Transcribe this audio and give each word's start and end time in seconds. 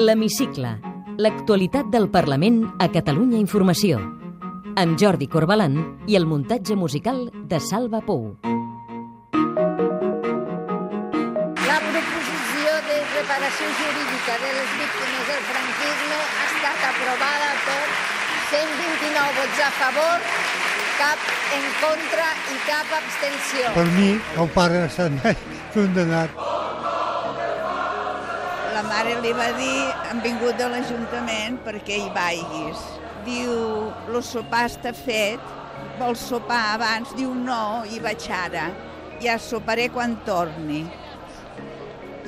L'Hemicicle. 0.00 0.78
L'actualitat 1.20 1.90
del 1.92 2.06
Parlament 2.08 2.62
a 2.80 2.86
Catalunya 2.88 3.36
Informació. 3.36 3.98
Amb 4.80 4.96
Jordi 4.96 5.26
Corbalan 5.28 5.74
i 6.08 6.16
el 6.16 6.24
muntatge 6.30 6.72
musical 6.82 7.18
de 7.50 7.58
Salva 7.60 8.00
Pou. 8.06 8.22
La 11.66 11.76
proposició 11.84 12.78
de 12.88 12.96
reparació 13.12 13.68
jurídica 13.82 14.38
de 14.46 14.50
les 14.56 14.70
víctimes 14.80 15.24
del 15.28 15.42
franquisme 15.50 16.18
ha 16.24 16.46
estat 16.48 16.86
aprovada 16.94 17.50
per 17.66 17.82
129 18.54 19.36
vots 19.42 19.58
a 19.66 19.70
favor, 19.82 20.16
cap 21.02 21.28
en 21.58 21.68
contra 21.84 22.30
i 22.48 22.62
cap 22.70 22.96
abstenció. 23.02 23.68
Per 23.76 23.88
mi, 23.98 24.14
el 24.16 24.48
pare 24.56 24.86
s'ha 24.96 25.12
anat 25.12 25.44
condenat. 25.76 26.49
La 28.80 28.86
mare 28.88 29.18
li 29.20 29.30
va 29.36 29.50
dir, 29.58 29.90
han 30.08 30.22
vingut 30.24 30.56
de 30.56 30.64
l'Ajuntament 30.72 31.58
perquè 31.66 31.98
hi 32.00 32.06
vagis. 32.14 32.80
Diu, 33.26 33.50
el 34.08 34.16
sopar 34.24 34.62
està 34.70 34.94
fet, 34.96 35.50
vols 35.98 36.22
sopar 36.30 36.62
abans? 36.78 37.12
Diu, 37.18 37.34
no, 37.36 37.82
hi 37.84 38.00
vaig 38.00 38.24
ara. 38.32 38.70
Ja 39.20 39.34
soparé 39.36 39.90
quan 39.92 40.16
torni. 40.24 40.80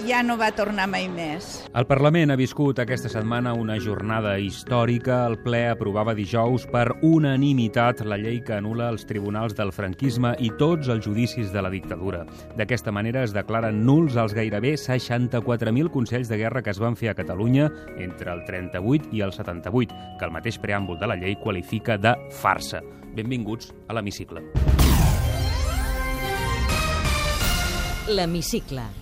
Ja 0.07 0.23
no 0.25 0.39
va 0.41 0.51
tornar 0.57 0.89
mai 0.91 1.07
més. 1.13 1.63
El 1.77 1.87
Parlament 1.87 2.33
ha 2.33 2.37
viscut 2.39 2.81
aquesta 2.83 3.11
setmana 3.13 3.53
una 3.55 3.77
jornada 3.81 4.35
històrica. 4.41 5.23
El 5.29 5.39
ple 5.45 5.63
aprovava 5.71 6.15
dijous 6.17 6.65
per 6.73 6.89
unanimitat 7.07 8.03
la 8.09 8.19
llei 8.21 8.41
que 8.45 8.57
anula 8.57 8.89
els 8.93 9.07
tribunals 9.09 9.55
del 9.59 9.73
franquisme 9.73 10.35
i 10.41 10.51
tots 10.59 10.89
els 10.93 11.05
judicis 11.07 11.53
de 11.53 11.63
la 11.63 11.71
dictadura. 11.73 12.25
D'aquesta 12.57 12.93
manera 12.95 13.23
es 13.27 13.35
declaren 13.37 13.85
nuls 13.87 14.17
els 14.17 14.35
gairebé 14.35 14.75
64.000 14.81 15.93
consells 15.93 16.33
de 16.33 16.41
guerra 16.41 16.63
que 16.63 16.73
es 16.73 16.81
van 16.83 16.97
fer 16.97 17.13
a 17.13 17.17
Catalunya 17.19 17.69
entre 17.99 18.33
el 18.33 18.45
38 18.49 19.13
i 19.13 19.23
el 19.23 19.33
78, 19.37 20.01
que 20.19 20.27
el 20.29 20.35
mateix 20.35 20.59
preàmbul 20.63 20.99
de 20.99 21.11
la 21.11 21.19
llei 21.21 21.37
qualifica 21.37 21.99
de 22.01 22.17
farsa. 22.41 22.83
Benvinguts 23.13 23.75
a 23.89 23.99
l'Hemicicle. 23.99 24.43
L'Hemicicle. 28.09 29.02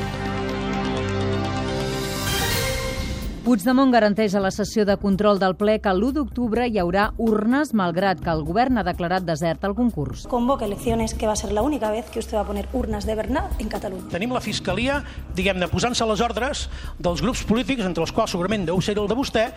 Puigdemont 3.41 3.89
garanteix 3.89 4.35
a 4.37 4.39
la 4.39 4.51
sessió 4.53 4.83
de 4.85 4.93
control 5.01 5.39
del 5.41 5.55
ple 5.57 5.79
que 5.81 5.89
l'1 5.89 6.13
d'octubre 6.13 6.67
hi 6.69 6.75
haurà 6.77 7.07
urnes, 7.17 7.71
malgrat 7.73 8.19
que 8.21 8.29
el 8.29 8.43
govern 8.45 8.77
ha 8.77 8.83
declarat 8.85 9.23
desert 9.25 9.63
el 9.65 9.73
concurs. 9.73 10.27
Convoca 10.29 10.67
elecciones 10.67 11.15
que 11.17 11.25
va 11.25 11.33
a 11.33 11.39
ser 11.39 11.49
la 11.51 11.63
única 11.65 11.89
vez 11.89 12.05
que 12.13 12.19
usted 12.19 12.37
va 12.37 12.43
a 12.43 12.45
poner 12.45 12.67
urnas 12.71 13.07
de 13.09 13.15
verdad 13.15 13.49
en 13.57 13.67
Catalunya. 13.67 14.11
Tenim 14.13 14.35
la 14.35 14.43
Fiscalia, 14.45 14.99
diguem-ne, 15.33 15.71
posant-se 15.73 16.03
a 16.05 16.07
les 16.11 16.21
ordres 16.21 16.67
dels 16.99 17.23
grups 17.25 17.41
polítics, 17.49 17.81
entre 17.81 18.05
els 18.05 18.13
quals 18.13 18.35
segurament 18.35 18.67
deu 18.69 18.77
ser 18.77 18.93
el 18.99 19.09
de 19.09 19.17
vostè, 19.17 19.47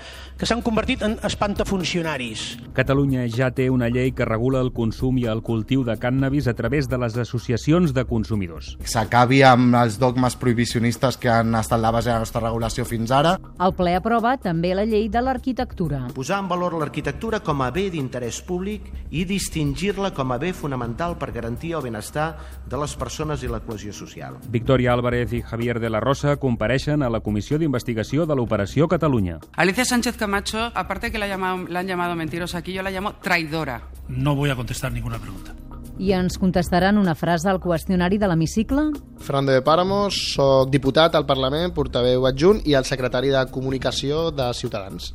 que 0.40 0.48
s'han 0.48 0.64
convertit 0.64 1.04
en 1.04 1.18
espantafuncionaris. 1.20 2.46
Catalunya 2.72 3.28
ja 3.28 3.50
té 3.52 3.68
una 3.68 3.92
llei 3.92 4.14
que 4.16 4.24
regula 4.24 4.64
el 4.64 4.72
consum 4.72 5.20
i 5.20 5.28
el 5.28 5.44
cultiu 5.44 5.84
de 5.84 5.98
cànnabis 6.00 6.48
a 6.48 6.56
través 6.56 6.88
de 6.88 7.02
les 7.04 7.20
associacions 7.20 7.92
de 7.92 8.08
consumidors. 8.08 8.78
S'acabi 8.80 9.44
amb 9.44 9.76
els 9.84 10.00
dogmes 10.00 10.40
prohibicionistes 10.40 11.20
que 11.20 11.28
han 11.28 11.52
estat 11.60 11.84
la 11.84 11.92
base 11.92 12.08
de 12.08 12.16
la 12.16 12.24
nostra 12.24 12.46
regulació 12.48 12.88
fins 12.88 13.12
ara. 13.12 13.36
El 13.60 13.73
ple 13.76 13.94
aprova 13.98 14.36
també 14.40 14.72
la 14.74 14.84
llei 14.88 15.08
de 15.12 15.20
l'arquitectura. 15.22 16.04
Posar 16.14 16.40
en 16.42 16.48
valor 16.50 16.76
l'arquitectura 16.78 17.40
com 17.44 17.62
a 17.62 17.70
bé 17.74 17.88
d'interès 17.92 18.40
públic 18.46 18.86
i 19.10 19.24
distingir-la 19.28 20.12
com 20.14 20.32
a 20.32 20.38
bé 20.38 20.52
fonamental 20.54 21.18
per 21.18 21.32
garantir 21.34 21.74
el 21.74 21.84
benestar 21.84 22.28
de 22.70 22.80
les 22.80 22.94
persones 22.96 23.42
i 23.42 23.50
la 23.50 23.60
cohesió 23.60 23.92
social. 23.92 24.38
Victoria 24.48 24.92
Álvarez 24.92 25.32
i 25.32 25.42
Javier 25.42 25.80
de 25.80 25.90
la 25.90 26.00
Rosa 26.00 26.36
compareixen 26.36 27.02
a 27.02 27.10
la 27.10 27.20
Comissió 27.20 27.58
d'Investigació 27.58 28.26
de 28.26 28.38
l'Operació 28.38 28.88
Catalunya. 28.88 29.40
Alicia 29.56 29.84
Sánchez 29.84 30.16
Camacho, 30.16 30.70
aparte 30.74 31.10
que 31.10 31.18
la, 31.18 31.28
llamado, 31.28 31.66
la 31.68 31.80
han 31.80 31.86
llamado 31.86 32.14
mentirosa 32.14 32.58
aquí, 32.58 32.72
yo 32.72 32.82
la 32.82 32.90
llamo 32.90 33.14
traidora. 33.16 33.82
No 34.08 34.34
voy 34.36 34.50
a 34.50 34.56
contestar 34.56 34.92
ninguna 34.92 35.18
pregunta. 35.18 35.54
I 35.98 36.12
ens 36.16 36.38
contestaran 36.42 36.98
una 36.98 37.14
frase 37.14 37.48
al 37.50 37.60
qüestionari 37.62 38.18
de 38.18 38.30
l'hemicicle? 38.30 38.88
Fernando 39.22 39.54
de 39.54 39.62
Páramos, 39.62 40.18
soc 40.34 40.72
diputat 40.74 41.14
al 41.14 41.26
Parlament, 41.26 41.70
portaveu 41.76 42.26
adjunt 42.26 42.64
i 42.66 42.74
el 42.74 42.88
secretari 42.88 43.30
de 43.30 43.46
Comunicació 43.54 44.30
de 44.34 44.50
Ciutadans. 44.58 45.12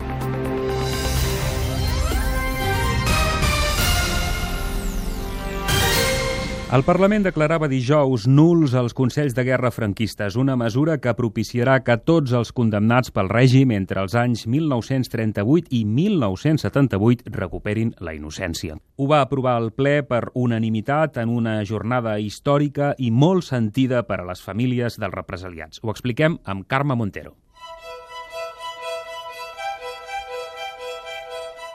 El 6.69 6.83
Parlament 6.85 7.23
declarava 7.25 7.65
dijous 7.65 8.27
nuls 8.29 8.75
els 8.77 8.93
Consells 8.93 9.33
de 9.33 9.41
Guerra 9.47 9.71
franquistes, 9.73 10.35
una 10.37 10.53
mesura 10.53 10.99
que 11.01 11.15
propiciarà 11.17 11.79
que 11.81 11.95
tots 12.05 12.35
els 12.37 12.51
condemnats 12.53 13.09
pel 13.15 13.31
règim 13.31 13.73
entre 13.73 14.03
els 14.05 14.13
anys 14.13 14.45
1938 14.45 15.73
i 15.73 15.81
1978 15.97 17.33
recuperin 17.39 17.95
la 18.05 18.13
innocència. 18.13 18.77
Ho 19.01 19.09
va 19.09 19.23
aprovar 19.25 19.57
el 19.63 19.71
ple 19.73 20.03
per 20.05 20.27
unanimitat 20.37 21.17
en 21.17 21.33
una 21.33 21.57
jornada 21.65 22.19
històrica 22.21 22.93
i 22.99 23.09
molt 23.09 23.49
sentida 23.49 24.05
per 24.05 24.21
a 24.21 24.29
les 24.29 24.45
famílies 24.45 25.01
dels 25.01 25.17
represaliats. 25.23 25.81
Ho 25.81 25.89
expliquem 25.89 26.37
amb 26.45 26.69
Carme 26.69 26.93
Montero. 26.93 27.33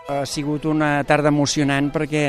Ha 0.04 0.26
sigut 0.28 0.66
una 0.68 0.98
tarda 1.08 1.30
emocionant 1.32 1.86
perquè 1.88 2.24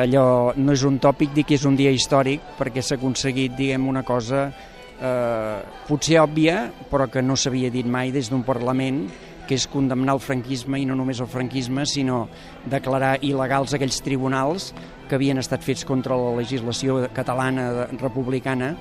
allò 0.00 0.54
no 0.56 0.72
és 0.72 0.84
un 0.88 0.94
tòpic 1.04 1.34
dir 1.36 1.42
que 1.44 1.58
és 1.58 1.66
un 1.68 1.74
dia 1.76 1.90
històric 1.92 2.54
perquè 2.56 2.80
s'ha 2.80 2.96
aconseguit, 2.96 3.52
diguem, 3.58 3.90
una 3.92 4.00
cosa 4.08 4.46
eh, 4.48 5.58
potser 5.84 6.16
òbvia 6.22 6.62
però 6.88 7.10
que 7.12 7.20
no 7.20 7.36
s'havia 7.36 7.68
dit 7.68 7.84
mai 7.84 8.08
des 8.14 8.30
d'un 8.32 8.40
Parlament 8.40 9.02
que 9.50 9.58
és 9.58 9.66
condemnar 9.66 10.14
el 10.14 10.22
franquisme 10.22 10.78
i 10.78 10.86
no 10.86 10.94
només 10.94 11.18
el 11.18 11.26
franquisme, 11.26 11.82
sinó 11.82 12.28
declarar 12.70 13.16
il·legals 13.26 13.74
aquells 13.74 13.98
tribunals 14.06 14.70
que 15.10 15.18
havien 15.18 15.42
estat 15.42 15.64
fets 15.66 15.82
contra 15.82 16.14
la 16.14 16.36
legislació 16.36 17.00
catalana 17.10 17.88
republicana 17.98 18.76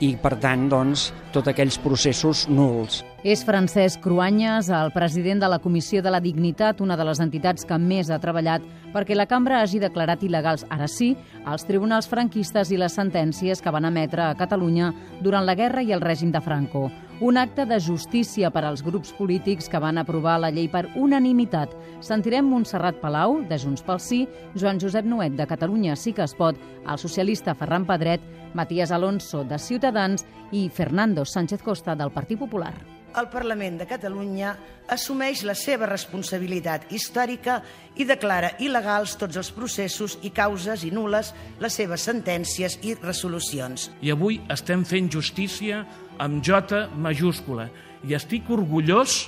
i, 0.00 0.14
per 0.16 0.38
tant, 0.40 0.64
doncs, 0.72 1.10
tots 1.34 1.52
aquells 1.52 1.76
processos 1.82 2.46
nuls. 2.48 3.02
És 3.24 3.44
Francesc 3.44 4.00
Cruanyes, 4.04 4.72
el 4.72 4.90
president 4.96 5.44
de 5.44 5.52
la 5.52 5.60
Comissió 5.60 6.00
de 6.02 6.10
la 6.12 6.22
Dignitat, 6.24 6.80
una 6.80 6.96
de 6.96 7.04
les 7.04 7.20
entitats 7.20 7.68
que 7.68 7.78
més 7.78 8.08
ha 8.08 8.20
treballat 8.20 8.64
perquè 8.96 9.16
la 9.16 9.28
cambra 9.28 9.60
hagi 9.60 9.80
declarat 9.82 10.24
il·legals, 10.24 10.64
ara 10.72 10.88
sí, 10.88 11.12
els 11.44 11.68
tribunals 11.68 12.08
franquistes 12.08 12.72
i 12.72 12.80
les 12.80 12.96
sentències 12.96 13.60
que 13.60 13.72
van 13.74 13.92
emetre 13.92 14.30
a 14.30 14.34
Catalunya 14.40 14.92
durant 15.20 15.44
la 15.44 15.56
guerra 15.58 15.84
i 15.84 15.92
el 15.92 16.04
règim 16.04 16.32
de 16.32 16.40
Franco. 16.40 16.88
Un 17.24 17.38
acte 17.40 17.64
de 17.64 17.78
justícia 17.80 18.50
per 18.52 18.66
als 18.68 18.82
grups 18.84 19.14
polítics 19.16 19.70
que 19.72 19.78
van 19.80 19.96
aprovar 19.96 20.34
la 20.42 20.50
llei 20.52 20.66
per 20.68 20.82
unanimitat. 21.00 21.72
Sentirem 22.04 22.44
Montserrat 22.52 22.98
Palau, 23.00 23.38
de 23.48 23.56
Junts 23.62 23.80
pel 23.86 24.02
Sí, 24.06 24.18
Joan 24.52 24.76
Josep 24.82 25.08
Nuet, 25.08 25.32
de 25.38 25.46
Catalunya 25.48 25.96
Sí 25.96 26.12
que 26.12 26.26
es 26.28 26.36
pot, 26.36 26.58
el 26.84 27.00
socialista 27.00 27.54
Ferran 27.56 27.86
Pedret, 27.88 28.20
Matías 28.52 28.92
Alonso, 28.92 29.40
de 29.40 29.56
Ciutadans 29.58 30.26
i 30.52 30.68
Fernando 30.68 31.24
Sánchez 31.24 31.64
Costa, 31.64 31.96
del 31.96 32.12
Partit 32.12 32.44
Popular 32.44 32.74
el 33.18 33.28
Parlament 33.32 33.78
de 33.80 33.86
Catalunya 33.88 34.54
assumeix 34.94 35.44
la 35.46 35.54
seva 35.56 35.86
responsabilitat 35.88 36.90
històrica 36.92 37.60
i 37.96 38.06
declara 38.08 38.52
il·legals 38.60 39.16
tots 39.20 39.38
els 39.40 39.50
processos 39.54 40.18
i 40.22 40.32
causes 40.34 40.84
i 40.84 40.90
nules 40.94 41.32
les 41.62 41.78
seves 41.78 42.04
sentències 42.04 42.78
i 42.82 42.96
resolucions. 43.00 43.90
I 44.02 44.12
avui 44.12 44.40
estem 44.52 44.84
fent 44.84 45.10
justícia 45.12 45.84
amb 46.18 46.42
J 46.44 46.86
majúscula 46.96 47.68
i 48.04 48.14
estic 48.14 48.50
orgullós 48.52 49.24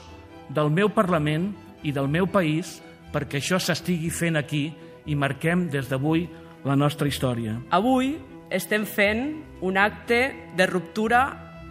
del 0.52 0.70
meu 0.70 0.90
Parlament 0.92 1.52
i 1.82 1.92
del 1.92 2.08
meu 2.10 2.26
país 2.26 2.80
perquè 3.14 3.40
això 3.40 3.60
s'estigui 3.62 4.10
fent 4.10 4.36
aquí 4.36 4.68
i 5.06 5.14
marquem 5.14 5.68
des 5.70 5.88
d'avui 5.88 6.26
la 6.66 6.76
nostra 6.76 7.08
història. 7.08 7.56
Avui 7.70 8.16
estem 8.50 8.84
fent 8.86 9.42
un 9.62 9.78
acte 9.78 10.20
de 10.56 10.66
ruptura 10.66 11.22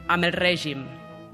amb 0.07 0.27
el 0.27 0.33
règim, 0.35 0.85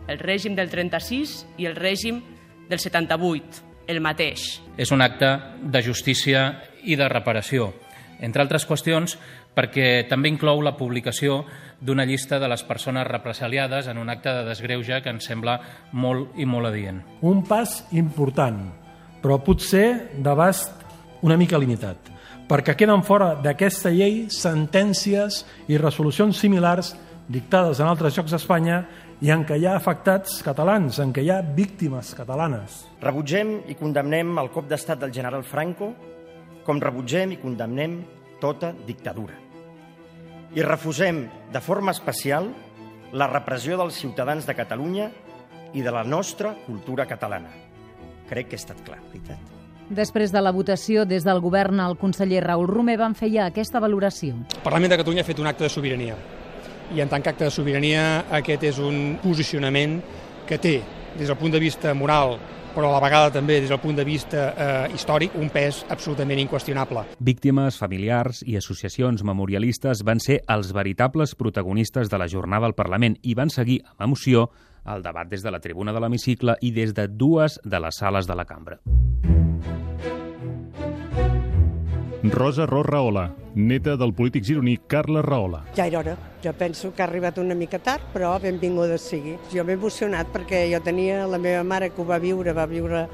el 0.07 0.19
règim 0.19 0.55
del 0.55 0.69
36 0.69 1.35
i 1.57 1.67
el 1.69 1.75
règim 1.75 2.21
del 2.69 2.79
78, 2.79 3.61
el 3.87 4.01
mateix. 4.01 4.61
És 4.77 4.91
un 4.91 5.01
acte 5.01 5.35
de 5.61 5.81
justícia 5.83 6.61
i 6.83 6.95
de 6.97 7.07
reparació, 7.09 7.73
entre 8.21 8.43
altres 8.43 8.65
qüestions 8.69 9.17
perquè 9.55 10.05
també 10.07 10.29
inclou 10.31 10.61
la 10.63 10.75
publicació 10.77 11.41
d'una 11.81 12.05
llista 12.05 12.39
de 12.39 12.47
les 12.47 12.63
persones 12.63 13.07
represaliades 13.07 13.87
en 13.87 13.97
un 13.97 14.09
acte 14.09 14.31
de 14.31 14.45
desgreuja 14.47 15.01
que 15.01 15.11
ens 15.11 15.27
sembla 15.27 15.57
molt 15.91 16.37
i 16.39 16.45
molt 16.45 16.69
adient. 16.69 17.01
Un 17.21 17.43
pas 17.47 17.81
important, 17.91 18.61
però 19.21 19.41
potser 19.43 20.13
d'abast 20.17 20.85
una 21.21 21.37
mica 21.37 21.59
limitat, 21.59 21.97
perquè 22.47 22.75
queden 22.77 23.03
fora 23.03 23.33
d'aquesta 23.35 23.91
llei 23.91 24.27
sentències 24.31 25.43
i 25.67 25.77
resolucions 25.77 26.37
similars 26.37 26.95
dictades 27.31 27.79
en 27.79 27.87
altres 27.87 28.17
llocs 28.17 28.31
d'Espanya 28.33 28.81
i 29.21 29.29
en 29.29 29.43
què 29.45 29.59
hi 29.61 29.67
ha 29.69 29.75
afectats 29.77 30.39
catalans, 30.41 30.97
en 31.01 31.11
què 31.13 31.21
hi 31.21 31.29
ha 31.29 31.43
víctimes 31.45 32.15
catalanes. 32.17 32.79
Rebutgem 33.03 33.59
i 33.69 33.75
condemnem 33.77 34.33
el 34.41 34.49
cop 34.53 34.65
d'estat 34.69 35.03
del 35.03 35.13
general 35.13 35.45
Franco, 35.45 35.91
com 36.65 36.81
rebutgem 36.81 37.35
i 37.35 37.37
condemnem 37.41 37.99
tota 38.41 38.71
dictadura. 38.87 39.37
I 40.57 40.65
refusem 40.65 41.27
de 41.53 41.61
forma 41.61 41.93
especial 41.93 42.49
la 43.13 43.29
repressió 43.29 43.77
dels 43.77 44.01
ciutadans 44.01 44.49
de 44.49 44.57
Catalunya 44.57 45.11
i 45.77 45.85
de 45.85 45.93
la 45.93 46.03
nostra 46.03 46.55
cultura 46.65 47.05
catalana. 47.05 47.53
Crec 48.27 48.49
que 48.49 48.57
he 48.57 48.63
estat 48.63 48.81
clar, 48.81 48.99
veritat. 49.13 49.39
Després 49.91 50.31
de 50.33 50.41
la 50.41 50.53
votació, 50.55 51.05
des 51.05 51.27
del 51.27 51.43
govern, 51.43 51.79
el 51.83 51.97
conseller 51.99 52.41
Raül 52.47 52.69
Romer 52.71 52.97
van 52.97 53.13
fer 53.13 53.29
ja 53.29 53.49
aquesta 53.51 53.79
valoració. 53.83 54.39
El 54.49 54.63
Parlament 54.65 54.95
de 54.95 55.03
Catalunya 55.03 55.21
ha 55.21 55.29
fet 55.29 55.39
un 55.43 55.51
acte 55.51 55.67
de 55.67 55.69
sobirania 55.69 56.17
i 56.95 57.01
en 57.01 57.09
tant 57.09 57.23
que 57.23 57.31
acte 57.31 57.47
de 57.47 57.53
sobirania 57.53 58.25
aquest 58.31 58.65
és 58.71 58.79
un 58.83 59.17
posicionament 59.21 59.99
que 60.47 60.57
té, 60.59 60.79
des 61.17 61.27
del 61.27 61.37
punt 61.37 61.53
de 61.53 61.59
vista 61.59 61.93
moral, 61.93 62.37
però 62.75 62.89
a 62.89 62.95
la 62.95 63.03
vegada 63.03 63.31
també 63.35 63.59
des 63.61 63.69
del 63.69 63.79
punt 63.83 63.97
de 63.97 64.05
vista 64.07 64.45
eh, 64.51 64.95
històric, 64.95 65.35
un 65.39 65.51
pes 65.51 65.83
absolutament 65.91 66.39
inqüestionable. 66.39 67.05
Víctimes, 67.19 67.77
familiars 67.79 68.41
i 68.47 68.57
associacions 68.59 69.23
memorialistes 69.27 70.05
van 70.07 70.23
ser 70.23 70.41
els 70.51 70.71
veritables 70.75 71.35
protagonistes 71.35 72.09
de 72.09 72.19
la 72.19 72.29
jornada 72.31 72.69
al 72.69 72.77
Parlament 72.77 73.17
i 73.23 73.35
van 73.35 73.51
seguir 73.51 73.81
amb 73.85 74.07
emoció 74.11 74.49
el 74.91 75.03
debat 75.03 75.29
des 75.29 75.43
de 75.43 75.51
la 75.51 75.59
tribuna 75.61 75.93
de 75.93 76.01
l'hemicicle 76.01 76.57
i 76.61 76.71
des 76.71 76.95
de 76.97 77.07
dues 77.07 77.59
de 77.63 77.79
les 77.79 78.01
sales 78.01 78.27
de 78.27 78.35
la 78.35 78.47
cambra. 78.49 78.79
Rosa 82.23 82.67
Ros 82.67 82.85
Rahola, 82.85 83.31
neta 83.55 83.95
del 83.97 84.13
polític 84.13 84.45
gironí 84.45 84.75
Carles 84.87 85.25
Rahola. 85.25 85.63
Ja 85.73 85.87
era 85.87 85.99
hora. 85.99 86.17
Jo 86.43 86.53
penso 86.53 86.93
que 86.93 87.01
ha 87.01 87.07
arribat 87.07 87.39
una 87.41 87.55
mica 87.55 87.79
tard, 87.79 88.03
però 88.13 88.35
benvinguda 88.39 88.99
sigui. 89.01 89.39
Jo 89.49 89.63
m'he 89.65 89.73
emocionat 89.73 90.29
perquè 90.29 90.67
jo 90.69 90.79
tenia 90.85 91.25
la 91.25 91.39
meva 91.41 91.63
mare 91.63 91.89
que 91.89 92.01
ho 92.01 92.05
va 92.05 92.19
viure, 92.21 92.53
va 92.53 92.67
viure 92.69 93.07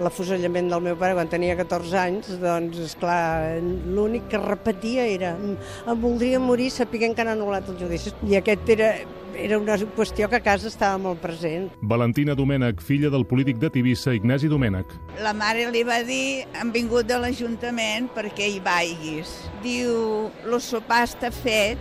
l'afusellament 0.00 0.70
del 0.72 0.80
meu 0.80 0.96
pare 0.96 1.12
quan 1.14 1.28
tenia 1.28 1.58
14 1.58 1.98
anys, 2.00 2.30
doncs, 2.40 2.80
és 2.86 2.94
clar, 2.98 3.60
l'únic 3.60 4.30
que 4.32 4.40
repetia 4.40 5.04
era 5.06 5.34
em 5.36 6.00
voldria 6.00 6.40
morir 6.40 6.70
sapiguent 6.72 7.14
que 7.14 7.22
han 7.22 7.34
anul·lat 7.36 7.68
el 7.68 7.78
judici. 7.84 8.14
I 8.24 8.40
aquest 8.40 8.72
era, 8.78 8.94
era 9.36 9.58
una 9.58 9.76
qüestió 9.96 10.28
que 10.28 10.38
a 10.38 10.42
casa 10.42 10.68
estava 10.68 10.98
molt 10.98 11.20
present. 11.22 11.70
Valentina 11.82 12.34
Domènech, 12.38 12.80
filla 12.82 13.10
del 13.12 13.26
polític 13.26 13.58
de 13.62 13.70
Tivissa, 13.70 14.14
Ignasi 14.14 14.48
Domènech. 14.48 14.94
La 15.24 15.34
mare 15.36 15.66
li 15.74 15.84
va 15.86 16.00
dir, 16.06 16.46
han 16.58 16.72
vingut 16.74 17.08
de 17.08 17.18
l'Ajuntament 17.20 18.08
perquè 18.14 18.48
hi 18.52 18.60
vaiguis. 18.64 19.34
Diu, 19.64 20.30
el 20.46 20.58
sopar 20.62 21.04
està 21.08 21.32
fet, 21.34 21.80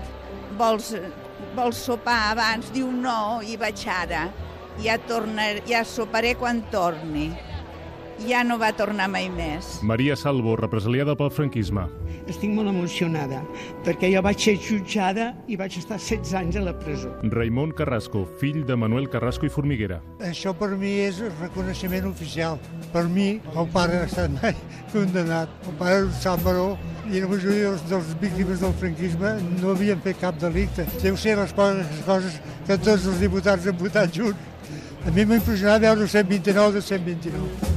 vols, 0.60 0.94
vols 1.58 1.86
sopar 1.88 2.20
abans? 2.34 2.74
Diu, 2.76 2.92
no, 2.92 3.42
hi 3.46 3.58
vaig 3.62 3.88
ara. 3.88 4.28
Ja, 4.82 4.98
tornar, 5.08 5.60
ja 5.70 5.84
soparé 5.86 6.34
quan 6.40 6.64
torni 6.74 7.30
ja 8.28 8.44
no 8.44 8.58
va 8.62 8.72
tornar 8.75 9.10
mai 9.12 9.28
més. 9.31 9.80
Maria 9.84 10.16
Salvo, 10.20 10.56
represaliada 10.60 11.16
pel 11.20 11.31
franquisme. 11.34 11.86
Estic 12.30 12.54
molt 12.56 12.70
emocionada, 12.72 13.42
perquè 13.84 14.10
jo 14.14 14.22
vaig 14.24 14.40
ser 14.40 14.56
jutjada 14.62 15.31
i 15.52 15.58
vaig 15.60 15.75
estar 15.80 15.98
16 16.00 16.34
anys 16.40 16.60
a 16.60 16.64
la 16.64 16.74
presó. 16.80 17.12
Raimon 17.34 17.74
Carrasco, 17.75 18.24
fill 18.40 18.62
de 18.68 18.78
Manuel 18.80 19.10
Carrasco 19.12 19.48
i 19.48 19.52
Formiguera. 19.54 20.00
Això 20.24 20.54
per 20.56 20.72
mi 20.80 20.94
és 21.04 21.20
reconeixement 21.42 22.08
oficial. 22.12 22.60
Per 22.94 23.06
mi, 23.12 23.30
el 23.56 23.70
pare 23.74 24.04
ha 24.04 24.08
estat 24.08 24.31
mai 24.40 24.56
condenat. 24.94 25.52
El 25.68 25.78
pare 25.81 26.00
era 26.00 26.08
un 26.08 26.16
Sant 26.24 26.44
Baró 26.46 26.72
i 27.12 27.20
la 27.20 27.28
majoria 27.28 27.74
dels, 27.74 27.84
dels 27.92 28.16
víctimes 28.22 28.64
del 28.64 28.74
franquisme 28.80 29.36
no 29.60 29.75
havien 29.75 30.02
fet 30.06 30.22
cap 30.24 30.40
delicte. 30.40 30.88
Deu 31.04 31.20
ser 31.20 31.36
les 31.42 31.54
coses, 31.58 31.84
les 31.84 32.08
coses 32.08 32.42
que 32.64 32.80
tots 32.80 33.12
els 33.12 33.22
diputats 33.25 33.68
han 33.68 33.80
votat 33.80 34.16
junts. 34.16 34.50
A 35.04 35.12
mi 35.12 35.25
m'ha 35.28 35.42
impressionat 35.42 35.84
veure 35.84 36.08
129 36.08 36.78
de 36.80 36.81
129. 36.88 37.73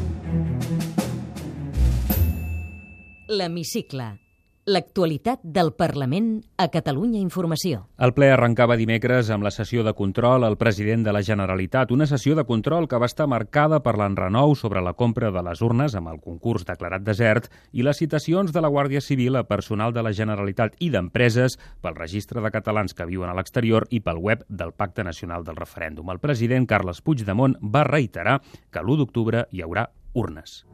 L'Hemicicle. 3.28 4.20
L'actualitat 4.67 5.40
del 5.43 5.73
Parlament 5.78 6.28
a 6.58 6.69
Catalunya 6.70 7.19
Informació. 7.19 7.81
El 8.02 8.12
ple 8.14 8.28
arrencava 8.31 8.76
dimecres 8.78 9.31
amb 9.34 9.46
la 9.46 9.50
sessió 9.55 9.82
de 9.87 9.93
control 9.99 10.46
al 10.46 10.56
president 10.58 11.02
de 11.06 11.14
la 11.14 11.23
Generalitat, 11.26 11.90
una 11.94 12.06
sessió 12.06 12.37
de 12.38 12.44
control 12.46 12.87
que 12.87 12.99
va 13.02 13.08
estar 13.11 13.26
marcada 13.31 13.81
per 13.82 13.96
l'enrenou 13.99 14.55
sobre 14.58 14.82
la 14.82 14.93
compra 14.94 15.32
de 15.34 15.43
les 15.43 15.62
urnes 15.62 15.94
amb 15.99 16.11
el 16.11 16.20
concurs 16.23 16.67
declarat 16.67 17.02
desert 17.06 17.50
i 17.73 17.87
les 17.87 17.99
citacions 17.99 18.55
de 18.55 18.62
la 18.62 18.70
Guàrdia 18.70 19.02
Civil 19.02 19.38
a 19.38 19.46
personal 19.46 19.94
de 19.94 20.06
la 20.06 20.14
Generalitat 20.14 20.79
i 20.79 20.90
d'empreses 20.94 21.58
pel 21.82 21.99
registre 21.99 22.43
de 22.43 22.55
catalans 22.55 22.94
que 22.94 23.06
viuen 23.11 23.31
a 23.31 23.38
l'exterior 23.38 23.87
i 23.90 24.02
pel 24.02 24.22
web 24.22 24.46
del 24.49 24.75
Pacte 24.75 25.02
Nacional 25.02 25.43
del 25.43 25.58
Referèndum. 25.58 26.11
El 26.11 26.22
president 26.22 26.67
Carles 26.67 27.02
Puigdemont 27.02 27.58
va 27.62 27.87
reiterar 27.90 28.40
que 28.70 28.82
l'1 28.82 29.02
d'octubre 29.02 29.46
hi 29.50 29.67
haurà 29.67 29.90
urnes. 30.14 30.64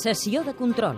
Sessió 0.00 0.42
de 0.44 0.54
control. 0.54 0.96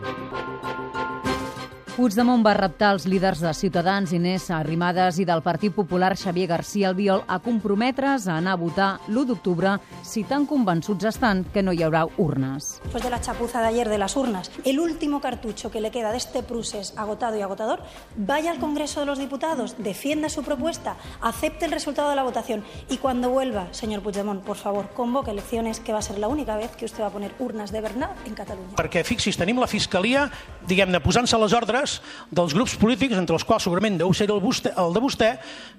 Puigdemont 2.03 2.43
va 2.43 2.57
reptar 2.57 2.89
els 2.97 3.05
líders 3.07 3.39
de 3.45 3.51
Ciutadans, 3.55 4.11
Inés 4.11 4.49
Arrimadas 4.51 5.21
i 5.23 5.25
del 5.25 5.39
Partit 5.39 5.71
Popular 5.71 6.17
Xavier 6.19 6.49
García 6.51 6.89
Albiol 6.89 7.21
a 7.31 7.37
comprometre's 7.39 8.25
a 8.27 8.41
anar 8.41 8.57
a 8.57 8.59
votar 8.59 8.89
l'1 9.07 9.29
d'octubre 9.29 9.77
si 10.03 10.25
tan 10.27 10.49
convençuts 10.51 11.07
estan 11.07 11.45
que 11.55 11.63
no 11.63 11.71
hi 11.71 11.85
haurà 11.87 12.01
urnes. 12.19 12.81
Después 12.83 13.05
de 13.05 13.11
la 13.13 13.21
chapuza 13.21 13.61
de 13.61 13.69
ayer 13.69 13.89
de 13.89 13.99
las 14.03 14.17
urnas, 14.17 14.51
el 14.65 14.81
último 14.81 15.21
cartucho 15.21 15.71
que 15.71 15.81
le 15.81 15.93
queda 15.93 16.11
de 16.11 16.17
este 16.17 16.43
procés 16.43 16.93
agotado 16.97 17.37
y 17.37 17.43
agotador, 17.43 17.85
vaya 18.17 18.51
al 18.51 18.59
Congreso 18.59 18.99
de 18.99 19.07
los 19.07 19.21
Diputados, 19.21 19.77
defienda 19.79 20.29
su 20.29 20.43
propuesta, 20.43 20.97
acepte 21.21 21.67
el 21.67 21.71
resultado 21.71 22.11
de 22.11 22.17
la 22.17 22.25
votación 22.25 22.65
y 22.91 22.97
cuando 22.97 23.31
vuelva, 23.31 23.69
señor 23.71 24.03
Puigdemont, 24.03 24.43
por 24.43 24.57
favor, 24.57 24.91
convoque 24.93 25.31
elecciones, 25.31 25.79
que 25.79 25.93
va 25.93 26.01
a 26.01 26.03
ser 26.03 26.19
la 26.19 26.27
única 26.27 26.57
vez 26.57 26.75
que 26.75 26.85
usted 26.85 27.05
va 27.05 27.07
a 27.07 27.11
poner 27.15 27.31
urnas 27.39 27.71
de 27.71 27.81
verdad 27.81 28.11
en 28.27 28.35
Catalunya. 28.35 28.75
Perquè, 28.75 29.05
fixis, 29.07 29.39
tenim 29.39 29.63
la 29.63 29.71
Fiscalia, 29.71 30.27
diguem-ne, 30.67 30.99
posant-se 30.99 31.39
les 31.39 31.55
ordres 31.55 31.92
dels 32.31 32.55
grups 32.57 32.77
polítics, 32.81 33.19
entre 33.19 33.37
els 33.37 33.45
quals 33.45 33.67
segurament 33.69 33.99
deu 34.01 34.13
ser 34.17 34.31
el, 34.31 34.41
vostè, 34.43 34.73
el 34.79 34.95
de 34.95 35.03
vostè, 35.03 35.31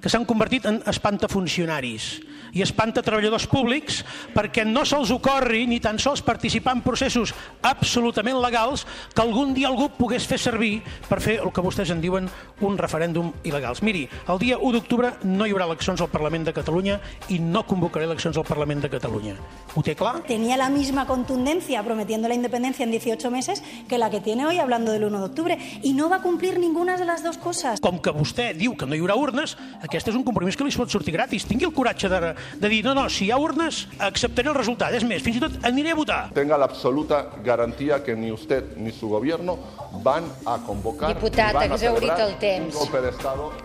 que 0.01 0.11
s'han 0.11 0.27
convertit 0.29 0.67
en 0.69 0.81
espantafuncionaris 0.89 2.13
i 2.53 2.61
espanta 2.61 3.01
treballadors 3.01 3.47
públics 3.49 4.01
perquè 4.33 4.65
no 4.67 4.83
se'ls 4.85 5.11
ocorri 5.13 5.65
ni 5.69 5.79
tan 5.81 5.97
sols 5.99 6.21
participar 6.25 6.75
en 6.77 6.83
processos 6.85 7.33
absolutament 7.65 8.37
legals 8.41 8.85
que 9.13 9.23
algun 9.23 9.53
dia 9.57 9.69
algú 9.71 9.89
pogués 9.97 10.27
fer 10.29 10.37
servir 10.41 10.75
per 11.09 11.19
fer 11.23 11.39
el 11.41 11.51
que 11.53 11.63
vostès 11.65 11.89
en 11.93 12.01
diuen 12.03 12.29
un 12.63 12.77
referèndum 12.77 13.31
il·legals. 13.43 13.81
Miri, 13.83 14.05
el 14.29 14.39
dia 14.41 14.59
1 14.59 14.73
d'octubre 14.77 15.13
no 15.25 15.47
hi 15.47 15.53
haurà 15.53 15.67
eleccions 15.69 16.01
al 16.01 16.11
Parlament 16.13 16.45
de 16.45 16.53
Catalunya 16.53 16.99
i 17.33 17.39
no 17.41 17.65
convocaré 17.67 18.05
eleccions 18.05 18.37
al 18.37 18.45
Parlament 18.47 18.85
de 18.85 18.91
Catalunya. 18.93 19.35
Ho 19.73 19.81
té 19.81 19.97
clar? 19.97 20.21
Tenía 20.27 20.57
la 20.57 20.69
misma 20.69 21.07
contundencia 21.07 21.81
prometiendo 21.83 22.27
la 22.27 22.35
independencia 22.35 22.83
en 22.83 22.91
18 22.91 23.31
meses 23.31 23.63
que 23.89 23.97
la 23.97 24.09
que 24.09 24.21
tiene 24.21 24.45
hoy 24.45 24.59
hablando 24.59 24.91
del 24.91 25.03
1 25.05 25.19
de 25.19 25.25
octubre 25.25 25.57
y 25.81 25.92
no 25.93 26.09
va 26.09 26.17
a 26.17 26.21
cumplir 26.21 26.57
ninguna 26.59 26.97
de 26.97 27.05
las 27.05 27.23
dos 27.23 27.37
cosas. 27.37 27.79
Com 27.83 27.99
que 28.03 28.13
vostè 28.13 28.51
diu 28.57 28.75
que 28.77 28.87
no 28.89 28.97
hi 28.97 29.01
haurà 29.03 29.15
urnes, 29.19 29.55
aquest 29.85 30.09
és 30.11 30.17
un 30.17 30.25
compromís 30.25 30.57
que 30.57 30.65
li 30.65 30.73
pot 30.75 30.91
sortir 30.91 31.13
gratis. 31.15 31.45
Tingui 31.49 31.67
el 31.69 31.73
coratge 31.73 32.09
de, 32.09 32.33
de 32.33 32.69
dir, 32.69 32.83
no, 32.85 32.93
no, 32.97 33.07
si 33.09 33.27
hi 33.27 33.31
ha 33.31 33.39
urnes, 33.41 33.87
acceptaré 33.99 34.49
el 34.51 34.57
resultat. 34.57 34.93
És 34.97 35.05
més, 35.07 35.23
fins 35.23 35.39
i 35.39 35.43
tot 35.43 35.57
aniré 35.67 35.93
a 35.93 35.99
votar. 35.99 36.21
Tenga 36.35 36.57
la 36.57 36.65
absoluta 36.69 37.25
garantía 37.43 38.03
que 38.03 38.15
ni 38.15 38.31
usted 38.31 38.77
ni 38.77 38.91
su 38.91 39.09
gobierno 39.09 39.57
van 40.03 40.25
a 40.45 40.57
convocar 40.65 41.13
Diputat, 41.13 41.53
van 41.53 41.71
a 41.71 41.77
celebrar 41.77 42.19
el 42.21 42.35
temps. 42.41 42.75
un 42.75 42.89
golpe. 42.91 43.13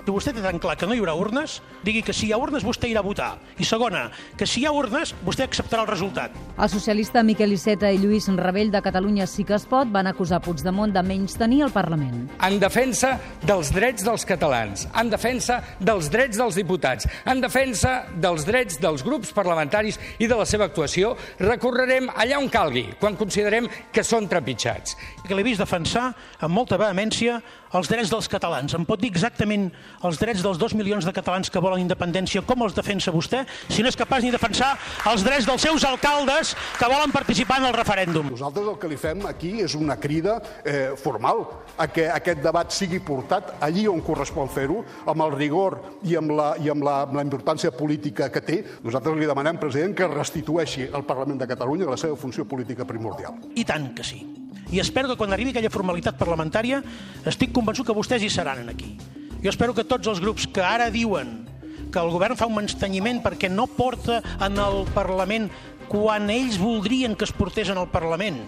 Si 0.04 0.12
vostè 0.12 0.34
té 0.34 0.42
tan 0.44 0.58
clar 0.60 0.76
que 0.76 0.86
no 0.86 0.94
hi 0.94 1.00
haurà 1.00 1.14
urnes, 1.16 1.60
digui 1.84 2.02
que 2.02 2.12
si 2.12 2.28
hi 2.28 2.32
ha 2.32 2.38
urnes 2.40 2.64
vostè 2.66 2.90
irà 2.90 3.00
a 3.00 3.06
votar. 3.06 3.30
I 3.58 3.64
segona, 3.64 4.08
que 4.36 4.46
si 4.46 4.62
hi 4.62 4.66
ha 4.66 4.72
urnes 4.72 5.14
vostè 5.24 5.46
acceptarà 5.46 5.84
el 5.84 5.90
resultat. 5.90 6.34
El 6.58 6.68
socialista 6.68 7.22
Miquel 7.22 7.52
Iceta 7.56 7.90
i 7.92 7.98
Lluís 8.02 8.28
Rebell 8.28 8.70
de 8.70 8.82
Catalunya 8.82 9.26
Sí 9.26 9.44
que 9.44 9.54
es 9.54 9.64
pot 9.66 9.88
van 9.90 10.06
acusar 10.06 10.42
Puigdemont 10.44 10.92
de 10.92 11.02
menys 11.02 11.38
tenir 11.38 11.62
el 11.64 11.72
Parlament. 11.72 12.17
En 12.46 12.58
defensa 12.60 13.14
dels 13.42 13.70
drets 13.74 14.04
dels 14.06 14.24
catalans, 14.28 14.86
en 14.98 15.10
defensa 15.12 15.60
dels 15.80 16.10
drets 16.12 16.38
dels 16.40 16.58
diputats, 16.58 17.08
en 17.28 17.42
defensa 17.44 17.94
dels 18.14 18.46
drets 18.48 18.80
dels 18.82 19.04
grups 19.06 19.32
parlamentaris 19.36 19.98
i 20.18 20.28
de 20.30 20.38
la 20.38 20.46
seva 20.48 20.68
actuació, 20.68 21.14
recorrerem 21.40 22.10
allà 22.14 22.40
on 22.40 22.50
calgui, 22.52 22.86
quan 23.00 23.18
considerem 23.18 23.68
que 23.92 24.04
són 24.06 24.28
trepitjats. 24.30 24.96
Que 25.26 25.36
l'he 25.36 25.46
vist 25.46 25.62
defensar 25.62 26.10
amb 26.40 26.54
molta 26.54 26.78
vehemència 26.80 27.40
els 27.76 27.88
drets 27.90 28.10
dels 28.12 28.28
catalans. 28.30 28.74
Em 28.74 28.84
pot 28.88 29.00
dir 29.00 29.10
exactament 29.12 29.68
els 30.06 30.20
drets 30.20 30.42
dels 30.44 30.60
dos 30.60 30.74
milions 30.78 31.04
de 31.04 31.12
catalans 31.14 31.50
que 31.50 31.62
volen 31.62 31.82
independència, 31.82 32.42
com 32.46 32.64
els 32.64 32.76
defensa 32.76 33.12
vostè, 33.14 33.44
si 33.68 33.82
no 33.82 33.92
és 33.92 33.98
capaç 33.98 34.24
ni 34.24 34.32
defensar 34.34 34.74
els 35.10 35.24
drets 35.26 35.48
dels 35.48 35.64
seus 35.66 35.84
alcaldes 35.88 36.54
que 36.78 36.90
volen 36.90 37.12
participar 37.14 37.60
en 37.62 37.68
el 37.70 37.76
referèndum. 37.76 38.30
Nosaltres 38.32 38.68
el 38.68 38.78
que 38.80 38.90
li 38.90 39.00
fem 39.00 39.26
aquí 39.28 39.58
és 39.64 39.76
una 39.78 39.98
crida 40.00 40.38
eh, 40.64 40.94
formal 40.98 41.44
a 41.76 41.88
que 41.92 42.08
aquest 42.12 42.42
debat 42.44 42.72
sigui 42.74 43.00
portat 43.04 43.56
allí 43.64 43.86
on 43.90 44.02
correspon 44.04 44.50
fer-ho, 44.52 44.82
amb 45.08 45.26
el 45.26 45.36
rigor 45.36 45.78
i 46.08 46.16
amb, 46.18 46.34
la, 46.38 46.50
i 46.62 46.72
amb, 46.72 46.84
la, 46.86 47.02
amb 47.06 47.18
la 47.18 47.26
importància 47.26 47.72
política 47.74 48.30
que 48.32 48.44
té. 48.44 48.58
Nosaltres 48.84 49.18
li 49.18 49.28
demanem, 49.28 49.60
president, 49.60 49.96
que 49.98 50.10
restitueixi 50.10 50.88
al 50.92 51.06
Parlament 51.08 51.40
de 51.40 51.50
Catalunya 51.50 51.88
la 51.90 52.00
seva 52.00 52.16
funció 52.16 52.46
política 52.48 52.86
primordial. 52.88 53.38
I 53.56 53.66
tant 53.68 53.92
que 53.96 54.06
sí. 54.06 54.37
I 54.70 54.80
espero 54.80 55.08
que 55.08 55.16
quan 55.16 55.32
arribi 55.32 55.54
aquella 55.54 55.72
formalitat 55.72 56.18
parlamentària 56.20 56.82
estic 57.26 57.54
convençut 57.56 57.88
que 57.88 57.96
vostès 57.96 58.22
hi 58.22 58.28
seran 58.32 58.68
aquí. 58.68 58.96
Jo 59.42 59.48
espero 59.50 59.74
que 59.74 59.86
tots 59.86 60.08
els 60.10 60.20
grups 60.20 60.48
que 60.52 60.64
ara 60.64 60.90
diuen 60.90 61.46
que 61.92 62.00
el 62.02 62.10
govern 62.12 62.36
fa 62.36 62.48
un 62.50 62.56
menstenyiment 62.58 63.22
perquè 63.24 63.48
no 63.48 63.66
porta 63.66 64.20
en 64.44 64.58
el 64.60 64.82
Parlament 64.94 65.48
quan 65.88 66.28
ells 66.28 66.58
voldrien 66.60 67.16
que 67.16 67.24
es 67.24 67.32
portés 67.32 67.70
en 67.72 67.80
el 67.80 67.88
Parlament, 67.88 68.42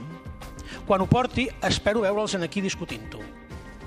quan 0.87 1.01
ho 1.01 1.07
porti, 1.09 1.49
espero 1.65 2.03
veure'ls 2.05 2.35
en 2.37 2.45
aquí 2.45 2.61
discutint-ho. 2.61 3.23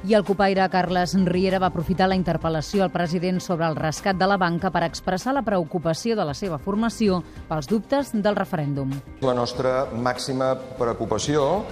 I 0.03 0.17
el 0.17 0.25
copaire 0.27 0.65
Carles 0.67 1.13
Riera 1.27 1.61
va 1.63 1.69
aprofitar 1.69 2.09
la 2.09 2.17
interpel·lació 2.17 2.83
al 2.83 2.91
president 2.91 3.39
sobre 3.39 3.69
el 3.69 3.77
rescat 3.77 4.17
de 4.19 4.27
la 4.27 4.35
banca 4.35 4.67
per 4.73 4.81
expressar 4.83 5.31
la 5.37 5.45
preocupació 5.47 6.17
de 6.19 6.25
la 6.27 6.33
seva 6.35 6.57
formació 6.59 7.21
pels 7.47 7.69
dubtes 7.71 8.11
del 8.11 8.35
referèndum. 8.35 8.91
La 9.23 9.35
nostra 9.37 9.85
màxima 9.95 10.57
preocupació 10.79 11.63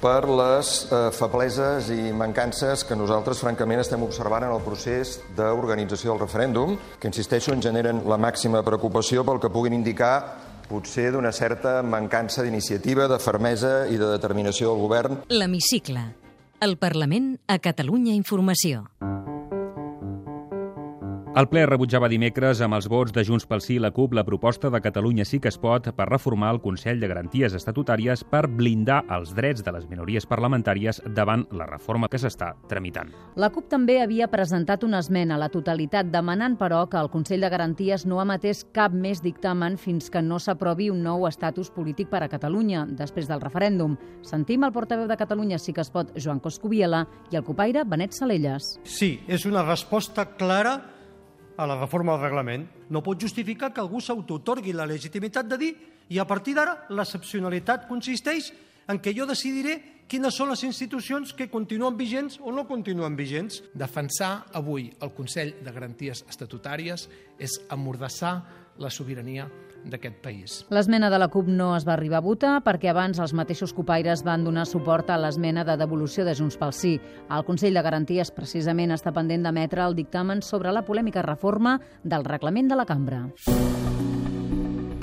per 0.00 0.28
les 0.28 0.72
eh, 0.86 0.98
febleses 1.16 1.90
i 1.94 2.12
mancances 2.16 2.84
que 2.86 2.96
nosaltres, 2.98 3.40
francament, 3.42 3.80
estem 3.82 4.02
observant 4.06 4.46
en 4.46 4.54
el 4.54 4.62
procés 4.64 5.16
d'organització 5.36 6.12
del 6.12 6.22
referèndum, 6.24 6.76
que, 7.00 7.10
insisteixo, 7.10 7.54
en 7.54 7.64
generen 7.64 8.04
la 8.08 8.18
màxima 8.20 8.62
preocupació 8.66 9.24
pel 9.26 9.40
que 9.42 9.52
puguin 9.52 9.76
indicar 9.76 10.14
potser 10.66 11.12
d'una 11.14 11.32
certa 11.32 11.78
mancança 11.86 12.42
d'iniciativa, 12.42 13.06
de 13.08 13.20
fermesa 13.22 13.86
i 13.86 14.00
de 14.00 14.10
determinació 14.16 14.72
del 14.72 14.82
govern. 14.82 15.20
L'Hemicicle. 15.30 16.08
El 16.60 16.78
Parlament 16.80 17.36
a 17.46 17.60
Catalunya 17.62 18.16
Informació. 18.16 18.86
El 21.36 21.50
ple 21.52 21.66
rebutjava 21.68 22.08
dimecres 22.08 22.62
amb 22.64 22.78
els 22.78 22.86
vots 22.88 23.12
de 23.12 23.20
Junts 23.28 23.44
pel 23.44 23.60
Sí 23.60 23.74
i 23.74 23.80
la 23.84 23.90
CUP 23.92 24.14
la 24.16 24.22
proposta 24.24 24.70
de 24.72 24.78
Catalunya 24.80 25.26
Sí 25.28 25.36
que 25.36 25.50
es 25.52 25.58
pot 25.60 25.90
per 25.92 26.06
reformar 26.08 26.54
el 26.54 26.62
Consell 26.64 26.96
de 26.96 27.10
Garanties 27.10 27.52
Estatutàries 27.58 28.22
per 28.24 28.46
blindar 28.48 29.02
els 29.12 29.34
drets 29.36 29.60
de 29.66 29.74
les 29.76 29.84
minories 29.90 30.24
parlamentàries 30.24 31.02
davant 31.18 31.44
la 31.52 31.66
reforma 31.68 32.08
que 32.08 32.16
s'està 32.22 32.54
tramitant. 32.70 33.12
La 33.36 33.50
CUP 33.52 33.68
també 33.68 33.98
havia 34.00 34.30
presentat 34.32 34.88
una 34.88 35.02
esmena 35.04 35.36
a 35.36 35.42
la 35.44 35.50
totalitat 35.52 36.08
demanant, 36.08 36.56
però, 36.56 36.86
que 36.88 36.96
el 37.04 37.12
Consell 37.12 37.44
de 37.44 37.52
Garanties 37.52 38.08
no 38.08 38.24
emetés 38.24 38.64
cap 38.72 38.96
més 38.96 39.20
dictamen 39.20 39.76
fins 39.76 40.08
que 40.08 40.24
no 40.24 40.40
s'aprovi 40.40 40.88
un 40.88 41.04
nou 41.04 41.28
estatus 41.28 41.68
polític 41.68 42.08
per 42.08 42.24
a 42.24 42.32
Catalunya 42.32 42.88
després 42.96 43.28
del 43.28 43.44
referèndum. 43.44 44.00
Sentim 44.24 44.64
el 44.64 44.72
portaveu 44.72 45.04
de 45.04 45.20
Catalunya 45.20 45.60
Sí 45.60 45.76
que 45.76 45.84
es 45.84 45.92
pot, 45.92 46.16
Joan 46.16 46.40
Coscubiela, 46.40 47.04
i 47.28 47.36
el 47.36 47.44
copaire 47.44 47.84
Benet 47.84 48.16
Salelles. 48.16 48.78
Sí, 48.88 49.18
és 49.28 49.44
una 49.44 49.68
resposta 49.68 50.30
clara 50.40 50.78
a 51.56 51.66
la 51.66 51.78
reforma 51.80 52.14
del 52.14 52.28
reglament. 52.28 52.66
No 52.90 53.02
pot 53.02 53.20
justificar 53.20 53.72
que 53.72 53.80
algú 53.80 54.00
s'autotorgui 54.00 54.74
la 54.76 54.86
legitimitat 54.86 55.48
de 55.48 55.58
dir 55.58 55.72
i 56.08 56.18
a 56.18 56.26
partir 56.28 56.54
d'ara 56.54 56.86
l'excepcionalitat 56.90 57.88
consisteix 57.88 58.52
en 58.86 59.00
què 59.02 59.14
jo 59.16 59.26
decidiré 59.26 59.78
quines 60.06 60.36
són 60.38 60.52
les 60.52 60.62
institucions 60.62 61.32
que 61.34 61.50
continuen 61.50 61.96
vigents 61.98 62.38
o 62.38 62.52
no 62.54 62.66
continuen 62.68 63.16
vigents. 63.18 63.62
Defensar 63.74 64.46
avui 64.54 64.90
el 65.02 65.14
Consell 65.16 65.56
de 65.64 65.72
Garanties 65.72 66.22
Estatutàries 66.30 67.08
és 67.38 67.58
amordassar 67.74 68.36
la 68.78 68.90
sobirania 68.92 69.48
d'aquest 69.90 70.18
país. 70.22 70.58
L'esmena 70.70 71.10
de 71.12 71.20
la 71.22 71.28
CUP 71.32 71.48
no 71.48 71.72
es 71.76 71.86
va 71.86 71.94
arribar 71.94 72.20
a 72.20 72.26
votar 72.26 72.54
perquè 72.66 72.90
abans 72.92 73.20
els 73.22 73.34
mateixos 73.36 73.74
copaires 73.76 74.24
van 74.26 74.44
donar 74.44 74.66
suport 74.66 75.10
a 75.10 75.18
l'esmena 75.20 75.64
de 75.64 75.78
devolució 75.80 76.26
de 76.26 76.34
Junts 76.34 76.58
pel 76.60 76.74
Sí. 76.76 76.96
El 77.30 77.44
Consell 77.46 77.74
de 77.74 77.82
Garanties 77.82 78.30
precisament 78.34 78.92
està 78.92 79.14
pendent 79.14 79.46
d'emetre 79.46 79.84
el 79.86 79.96
dictamen 79.96 80.42
sobre 80.42 80.72
la 80.72 80.84
polèmica 80.84 81.22
reforma 81.22 81.80
del 82.02 82.24
reglament 82.24 82.68
de 82.68 82.76
la 82.76 82.86
cambra. 82.86 83.26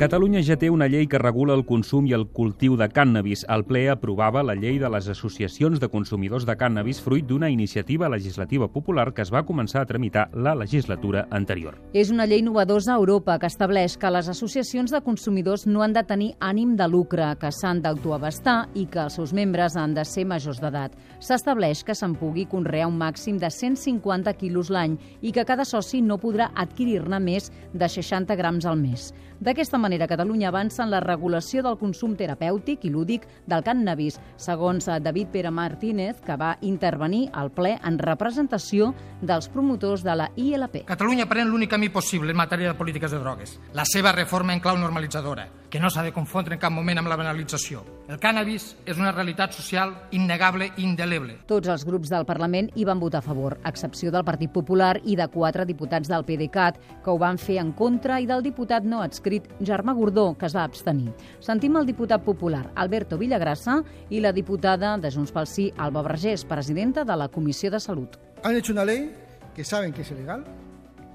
Catalunya 0.04 0.42
ja 0.44 0.58
té 0.60 0.68
una 0.68 0.90
llei 0.92 1.06
que 1.08 1.20
regula 1.22 1.56
el 1.56 1.62
consum 1.64 2.04
i 2.10 2.12
el 2.12 2.26
cultiu 2.36 2.74
de 2.76 2.90
cànnabis. 2.92 3.46
El 3.48 3.62
ple 3.64 3.86
aprovava 3.88 4.42
la 4.44 4.52
llei 4.52 4.76
de 4.76 4.90
les 4.92 5.06
associacions 5.08 5.80
de 5.80 5.88
consumidors 5.88 6.44
de 6.44 6.58
cànnabis 6.60 7.00
fruit 7.00 7.24
d'una 7.24 7.48
iniciativa 7.48 8.10
legislativa 8.12 8.68
popular 8.68 9.14
que 9.16 9.24
es 9.24 9.32
va 9.32 9.46
començar 9.48 9.80
a 9.80 9.88
tramitar 9.88 10.26
la 10.36 10.58
legislatura 10.60 11.22
anterior. 11.32 11.78
És 11.94 12.12
una 12.12 12.26
llei 12.28 12.44
novedosa 12.44 12.92
a 12.92 12.98
Europa 13.00 13.38
que 13.40 13.48
estableix 13.48 13.96
que 13.96 14.12
les 14.12 14.28
associacions 14.28 14.92
de 14.92 15.02
consumidors 15.08 15.64
no 15.72 15.86
han 15.88 15.96
de 15.96 16.04
tenir 16.04 16.34
ànim 16.42 16.76
de 16.76 16.90
lucre, 16.92 17.38
que 17.40 17.54
s'han 17.56 17.80
d'autoabastar 17.80 18.58
i 18.76 18.90
que 18.92 19.06
els 19.06 19.16
seus 19.16 19.32
membres 19.32 19.80
han 19.80 19.96
de 19.96 20.04
ser 20.04 20.28
majors 20.28 20.60
d'edat. 20.60 21.00
S'estableix 21.24 21.86
que 21.88 21.96
se'n 21.96 22.18
pugui 22.20 22.44
conrear 22.44 22.92
un 22.92 23.00
màxim 23.00 23.40
de 23.40 23.48
150 23.48 24.36
quilos 24.36 24.68
l'any 24.68 25.00
i 25.22 25.32
que 25.32 25.48
cada 25.48 25.64
soci 25.64 26.04
no 26.04 26.20
podrà 26.20 26.52
adquirir-ne 26.52 27.24
més 27.24 27.54
de 27.72 27.88
60 27.88 28.36
grams 28.36 28.68
al 28.68 28.84
mes. 28.84 29.14
D'aquesta 29.44 29.76
manera, 29.78 30.08
Catalunya 30.08 30.48
avança 30.48 30.86
en 30.86 30.92
la 30.94 31.02
regulació 31.04 31.60
del 31.66 31.76
consum 31.76 32.14
terapèutic 32.16 32.86
i 32.88 32.92
lúdic 32.94 33.26
del 33.52 33.66
cànnabis, 33.66 34.16
segons 34.40 34.88
David 35.04 35.34
Pere 35.34 35.52
Martínez, 35.52 36.22
que 36.24 36.38
va 36.40 36.54
intervenir 36.64 37.26
al 37.34 37.52
ple 37.52 37.74
en 37.84 37.98
representació 38.00 38.94
dels 39.20 39.50
promotors 39.52 40.06
de 40.08 40.16
la 40.16 40.30
ILP. 40.40 40.86
Catalunya 40.88 41.28
pren 41.28 41.52
l'únic 41.52 41.74
camí 41.76 41.92
possible 41.92 42.32
en 42.32 42.40
matèria 42.40 42.72
de 42.72 42.80
polítiques 42.80 43.12
de 43.12 43.20
drogues, 43.20 43.58
la 43.76 43.84
seva 43.84 44.16
reforma 44.16 44.56
en 44.56 44.64
clau 44.64 44.80
normalitzadora, 44.80 45.50
que 45.74 45.80
no 45.80 45.90
s'ha 45.90 46.04
de 46.06 46.12
confondre 46.14 46.54
en 46.54 46.60
cap 46.62 46.70
moment 46.70 47.00
amb 47.02 47.10
la 47.10 47.16
banalització. 47.18 47.80
El 48.06 48.20
cànnabis 48.22 48.68
és 48.86 49.00
una 49.02 49.10
realitat 49.10 49.56
social 49.58 49.96
innegable 50.14 50.68
i 50.70 50.84
indeleble. 50.86 51.40
Tots 51.50 51.72
els 51.74 51.82
grups 51.88 52.12
del 52.14 52.28
Parlament 52.30 52.68
hi 52.78 52.84
van 52.86 53.00
votar 53.02 53.24
a 53.24 53.26
favor, 53.26 53.56
a 53.64 53.72
excepció 53.72 54.12
del 54.14 54.22
Partit 54.28 54.52
Popular 54.54 55.00
i 55.02 55.16
de 55.18 55.26
quatre 55.34 55.66
diputats 55.66 56.12
del 56.12 56.28
PDeCAT, 56.28 56.78
que 57.02 57.10
ho 57.10 57.18
van 57.18 57.42
fer 57.42 57.56
en 57.58 57.72
contra, 57.74 58.20
i 58.22 58.30
del 58.30 58.46
diputat 58.46 58.86
no 58.86 59.00
adscrit 59.02 59.48
Germà 59.66 59.96
Gordó, 59.98 60.28
que 60.38 60.46
es 60.46 60.54
va 60.54 60.62
abstenir. 60.62 61.10
Sentim 61.42 61.80
el 61.82 61.90
diputat 61.90 62.22
popular 62.22 62.68
Alberto 62.76 63.18
Villagrassa 63.18 63.80
i 64.12 64.22
la 64.22 64.32
diputada 64.32 64.94
de 65.02 65.10
Junts 65.10 65.34
pel 65.34 65.50
Sí, 65.50 65.72
Alba 65.76 66.04
Vergés, 66.06 66.46
presidenta 66.46 67.02
de 67.02 67.18
la 67.18 67.30
Comissió 67.30 67.72
de 67.74 67.80
Salut. 67.80 68.20
Han 68.44 68.56
hecho 68.56 68.74
una 68.74 68.86
ley 68.86 69.10
que 69.56 69.64
saben 69.64 69.92
que 69.92 70.04
es 70.04 70.12
ilegal 70.12 70.46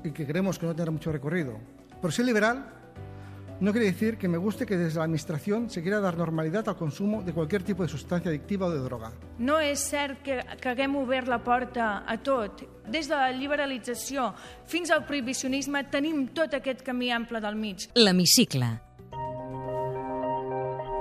y 0.03 0.11
que 0.11 0.27
creemos 0.27 0.59
que 0.59 0.67
no 0.67 0.75
tendrá 0.75 0.91
mucho 0.91 1.13
recorrido. 1.13 1.61
Por 2.03 2.13
ser 2.13 2.25
liberal 2.25 2.78
no 3.61 3.73
quiere 3.73 3.87
decir 3.87 4.17
que 4.19 4.29
me 4.29 4.39
guste 4.39 4.67
que 4.67 4.77
desde 4.77 4.99
la 4.99 5.05
Administración 5.05 5.69
se 5.69 5.83
quiera 5.83 6.01
dar 6.01 6.17
normalidad 6.17 6.69
al 6.69 6.77
consumo 6.77 7.23
de 7.23 7.33
cualquier 7.33 7.63
tipo 7.63 7.83
de 7.83 7.89
sustancia 7.89 8.29
adictiva 8.29 8.67
o 8.67 8.71
de 8.71 8.79
droga. 8.79 9.13
No 9.39 9.59
és 9.61 9.83
cert 9.83 10.23
que, 10.23 10.41
que 10.61 10.69
haguem 10.69 10.97
obert 10.97 11.29
la 11.29 11.43
porta 11.43 12.05
a 12.07 12.19
tot. 12.23 12.65
Des 12.89 13.09
de 13.09 13.17
la 13.17 13.31
liberalització 13.35 14.33
fins 14.67 14.91
al 14.91 15.05
prohibicionisme 15.07 15.85
tenim 15.91 16.29
tot 16.35 16.55
aquest 16.55 16.85
camí 16.87 17.11
ample 17.13 17.43
del 17.43 17.57
mig. 17.59 17.91
L'Hemicicle. 17.99 18.88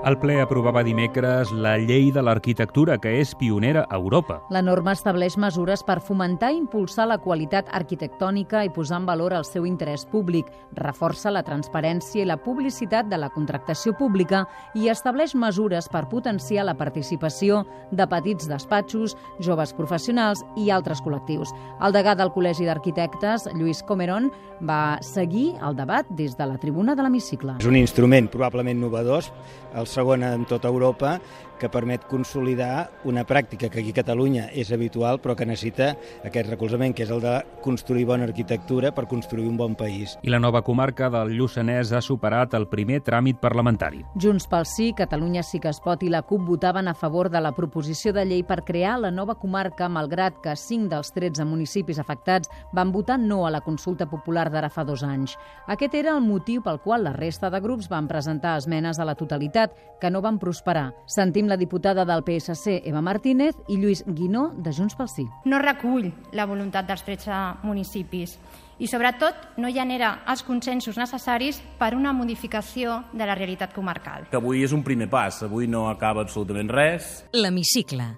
El 0.06 0.14
ple 0.22 0.36
aprovava 0.38 0.84
dimecres 0.86 1.50
la 1.50 1.72
llei 1.82 2.12
de 2.14 2.22
l'arquitectura, 2.22 3.00
que 3.02 3.16
és 3.18 3.32
pionera 3.34 3.82
a 3.90 3.96
Europa. 3.98 4.36
La 4.54 4.60
norma 4.62 4.92
estableix 4.94 5.34
mesures 5.36 5.82
per 5.82 5.96
fomentar 6.06 6.52
i 6.54 6.60
impulsar 6.60 7.08
la 7.10 7.16
qualitat 7.18 7.66
arquitectònica 7.74 8.62
i 8.62 8.70
posar 8.70 9.00
en 9.02 9.08
valor 9.08 9.34
el 9.34 9.42
seu 9.44 9.66
interès 9.66 10.06
públic, 10.06 10.46
reforça 10.78 11.32
la 11.34 11.42
transparència 11.42 12.22
i 12.22 12.28
la 12.30 12.38
publicitat 12.38 13.10
de 13.10 13.18
la 13.18 13.28
contractació 13.34 13.92
pública 13.98 14.44
i 14.78 14.86
estableix 14.88 15.34
mesures 15.34 15.90
per 15.90 16.06
potenciar 16.06 16.68
la 16.70 16.76
participació 16.78 17.64
de 17.90 18.06
petits 18.06 18.46
despatxos, 18.46 19.16
joves 19.42 19.74
professionals 19.74 20.44
i 20.56 20.70
altres 20.70 21.02
col·lectius. 21.02 21.50
El 21.82 21.98
degà 21.98 22.14
del 22.14 22.30
Col·legi 22.30 22.70
d'Arquitectes, 22.70 23.50
Lluís 23.58 23.82
Comeron, 23.82 24.30
va 24.62 25.02
seguir 25.02 25.56
el 25.58 25.74
debat 25.74 26.06
des 26.14 26.38
de 26.38 26.46
la 26.46 26.56
tribuna 26.62 26.94
de 26.94 27.02
l'hemicicle. 27.02 27.58
És 27.58 27.66
un 27.66 27.76
instrument 27.76 28.30
probablement 28.30 28.78
novedós, 28.78 29.32
el 29.74 29.87
segon 29.88 30.22
en 30.22 30.44
tota 30.48 30.68
Europa, 30.68 31.16
que 31.58 31.68
permet 31.68 32.06
consolidar 32.08 32.90
una 33.04 33.24
pràctica 33.26 33.68
que 33.68 33.82
aquí 33.82 33.92
a 33.92 33.98
Catalunya 34.00 34.48
és 34.54 34.72
habitual 34.72 35.20
però 35.20 35.36
que 35.36 35.46
necessita 35.46 35.94
aquest 36.24 36.50
recolzament, 36.50 36.94
que 36.94 37.04
és 37.04 37.12
el 37.12 37.20
de 37.24 37.34
construir 37.64 38.06
bona 38.08 38.24
arquitectura 38.28 38.92
per 38.94 39.08
construir 39.10 39.48
un 39.48 39.56
bon 39.58 39.74
país. 39.78 40.16
I 40.22 40.30
la 40.30 40.40
nova 40.40 40.62
comarca 40.62 41.10
del 41.10 41.34
Lluçanès 41.36 41.92
ha 41.92 42.02
superat 42.04 42.54
el 42.54 42.68
primer 42.70 43.00
tràmit 43.04 43.40
parlamentari. 43.42 44.04
Junts 44.14 44.48
pel 44.48 44.66
Sí, 44.68 44.92
Catalunya 44.96 45.42
sí 45.42 45.58
que 45.60 45.70
es 45.72 45.80
pot 45.82 46.02
i 46.04 46.10
la 46.12 46.22
CUP 46.22 46.44
votaven 46.46 46.88
a 46.88 46.94
favor 46.94 47.30
de 47.30 47.40
la 47.40 47.52
proposició 47.56 48.12
de 48.12 48.24
llei 48.28 48.44
per 48.46 48.62
crear 48.64 48.98
la 49.00 49.10
nova 49.10 49.38
comarca, 49.40 49.88
malgrat 49.88 50.38
que 50.44 50.54
5 50.56 50.88
dels 50.92 51.12
13 51.16 51.46
municipis 51.48 51.98
afectats 51.98 52.50
van 52.72 52.92
votar 52.92 53.18
no 53.18 53.44
a 53.46 53.50
la 53.50 53.62
consulta 53.64 54.06
popular 54.06 54.48
d'ara 54.52 54.70
fa 54.70 54.84
dos 54.84 55.02
anys. 55.02 55.36
Aquest 55.66 55.94
era 55.98 56.14
el 56.14 56.22
motiu 56.22 56.62
pel 56.62 56.80
qual 56.84 57.04
la 57.04 57.14
resta 57.16 57.50
de 57.50 57.60
grups 57.64 57.88
van 57.88 58.08
presentar 58.08 58.56
esmenes 58.58 58.98
a 58.98 59.06
la 59.08 59.16
totalitat, 59.18 59.74
que 60.00 60.10
no 60.10 60.22
van 60.22 60.38
prosperar. 60.38 60.92
Sentim 61.06 61.47
la 61.48 61.56
diputada 61.56 62.04
del 62.04 62.22
PSC, 62.22 62.82
Eva 62.84 63.02
Martínez, 63.02 63.56
i 63.68 63.76
Lluís 63.76 64.04
Guinó, 64.06 64.52
de 64.56 64.72
Junts 64.72 64.96
pel 64.98 65.08
Sí. 65.08 65.26
No 65.44 65.58
recull 65.58 66.12
la 66.32 66.46
voluntat 66.46 66.86
dels 66.86 67.04
13 67.04 67.64
municipis 67.64 68.36
i, 68.78 68.86
sobretot, 68.86 69.56
no 69.58 69.70
genera 69.74 70.20
els 70.30 70.44
consensos 70.46 70.98
necessaris 71.00 71.58
per 71.78 71.94
una 71.96 72.12
modificació 72.12 73.02
de 73.12 73.26
la 73.26 73.34
realitat 73.34 73.74
comarcal. 73.74 74.28
Que 74.30 74.38
avui 74.38 74.62
és 74.62 74.72
un 74.76 74.84
primer 74.86 75.10
pas, 75.10 75.42
avui 75.42 75.66
no 75.66 75.88
acaba 75.90 76.22
absolutament 76.22 76.70
res. 76.70 77.24
L'Hemicicle. 77.32 78.12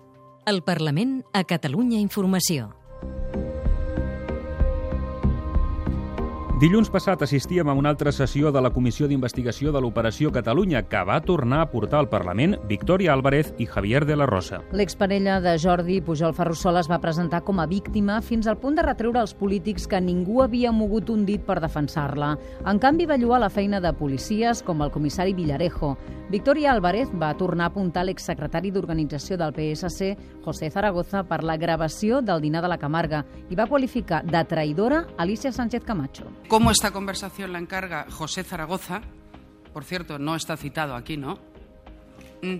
El 0.47 0.63
Parlament 0.67 1.23
a 1.33 1.45
Catalunya 1.45 2.01
Informació. 2.01 2.75
Dilluns 6.61 6.91
passat 6.93 7.23
assistíem 7.25 7.71
a 7.71 7.73
una 7.73 7.89
altra 7.89 8.13
sessió 8.13 8.51
de 8.53 8.61
la 8.61 8.69
Comissió 8.69 9.07
d'Investigació 9.09 9.71
de 9.73 9.81
l'Operació 9.81 10.29
Catalunya 10.29 10.83
que 10.93 11.01
va 11.09 11.17
tornar 11.25 11.63
a 11.63 11.69
portar 11.73 12.03
al 12.03 12.09
Parlament 12.13 12.59
Victoria 12.69 13.15
Álvarez 13.15 13.55
i 13.57 13.65
Javier 13.65 14.03
de 14.05 14.19
la 14.21 14.27
Rosa. 14.29 14.59
L'exparella 14.77 15.39
de 15.41 15.55
Jordi 15.57 16.03
Pujol 16.05 16.35
Ferrusola 16.37 16.83
es 16.85 16.91
va 16.93 17.01
presentar 17.01 17.41
com 17.47 17.63
a 17.65 17.67
víctima 17.71 18.19
fins 18.21 18.45
al 18.45 18.59
punt 18.61 18.77
de 18.77 18.85
retreure 18.85 19.23
als 19.23 19.33
polítics 19.33 19.89
que 19.89 20.03
ningú 20.05 20.43
havia 20.45 20.69
mogut 20.71 21.09
un 21.09 21.25
dit 21.25 21.41
per 21.41 21.63
defensar-la. 21.65 22.35
En 22.69 22.83
canvi, 22.83 23.09
va 23.09 23.17
lluar 23.17 23.41
la 23.41 23.49
feina 23.49 23.81
de 23.81 23.95
policies 23.97 24.61
com 24.61 24.85
el 24.85 24.93
comissari 24.93 25.33
Villarejo. 25.33 25.95
Victoria 26.29 26.75
Álvarez 26.75 27.09
va 27.17 27.33
tornar 27.41 27.71
a 27.71 27.73
apuntar 27.73 28.05
l'exsecretari 28.05 28.69
d'Organització 28.71 29.41
del 29.41 29.57
PSC, 29.57 30.13
José 30.45 30.69
Zaragoza, 30.69 31.25
per 31.25 31.41
la 31.43 31.57
gravació 31.57 32.21
del 32.21 32.45
dinar 32.45 32.61
de 32.61 32.69
la 32.69 32.79
Camarga 32.79 33.25
i 33.49 33.57
va 33.57 33.67
qualificar 33.67 34.21
de 34.29 34.45
traïdora 34.45 35.07
Alicia 35.17 35.57
Sánchez 35.57 35.89
Camacho. 35.89 36.29
Cómo 36.51 36.73
esta 36.73 36.91
conversación 36.91 37.53
la 37.53 37.61
encarga 37.61 38.07
José 38.11 38.43
Zaragoza, 38.43 39.03
por 39.73 39.85
cierto, 39.85 40.19
no 40.19 40.35
está 40.35 40.57
citado 40.57 40.97
aquí, 40.97 41.17
¿no? 41.17 41.39
Mm. 42.43 42.57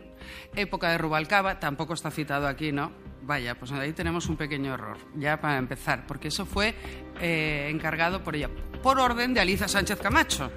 Época 0.55 0.93
de 0.93 0.99
Rubalcaba, 0.99 1.59
tampoco 1.59 1.95
está 1.95 2.13
citado 2.13 2.47
aquí, 2.47 2.71
¿no? 2.71 2.93
Vaya, 3.23 3.59
pues 3.59 3.73
ahí 3.73 3.93
tenemos 3.93 4.29
un 4.29 4.37
pequeño 4.37 4.75
error, 4.75 4.97
ya 5.17 5.41
para 5.41 5.59
empezar, 5.59 6.07
porque 6.07 6.29
eso 6.29 6.47
fue 6.47 6.73
eh, 7.21 7.69
encargado 7.69 8.23
por 8.23 8.37
ella, 8.37 8.49
por 8.81 9.01
orden 9.01 9.35
de 9.35 9.41
Alicia 9.41 9.67
Sánchez 9.67 9.99
Camacho. 9.99 10.53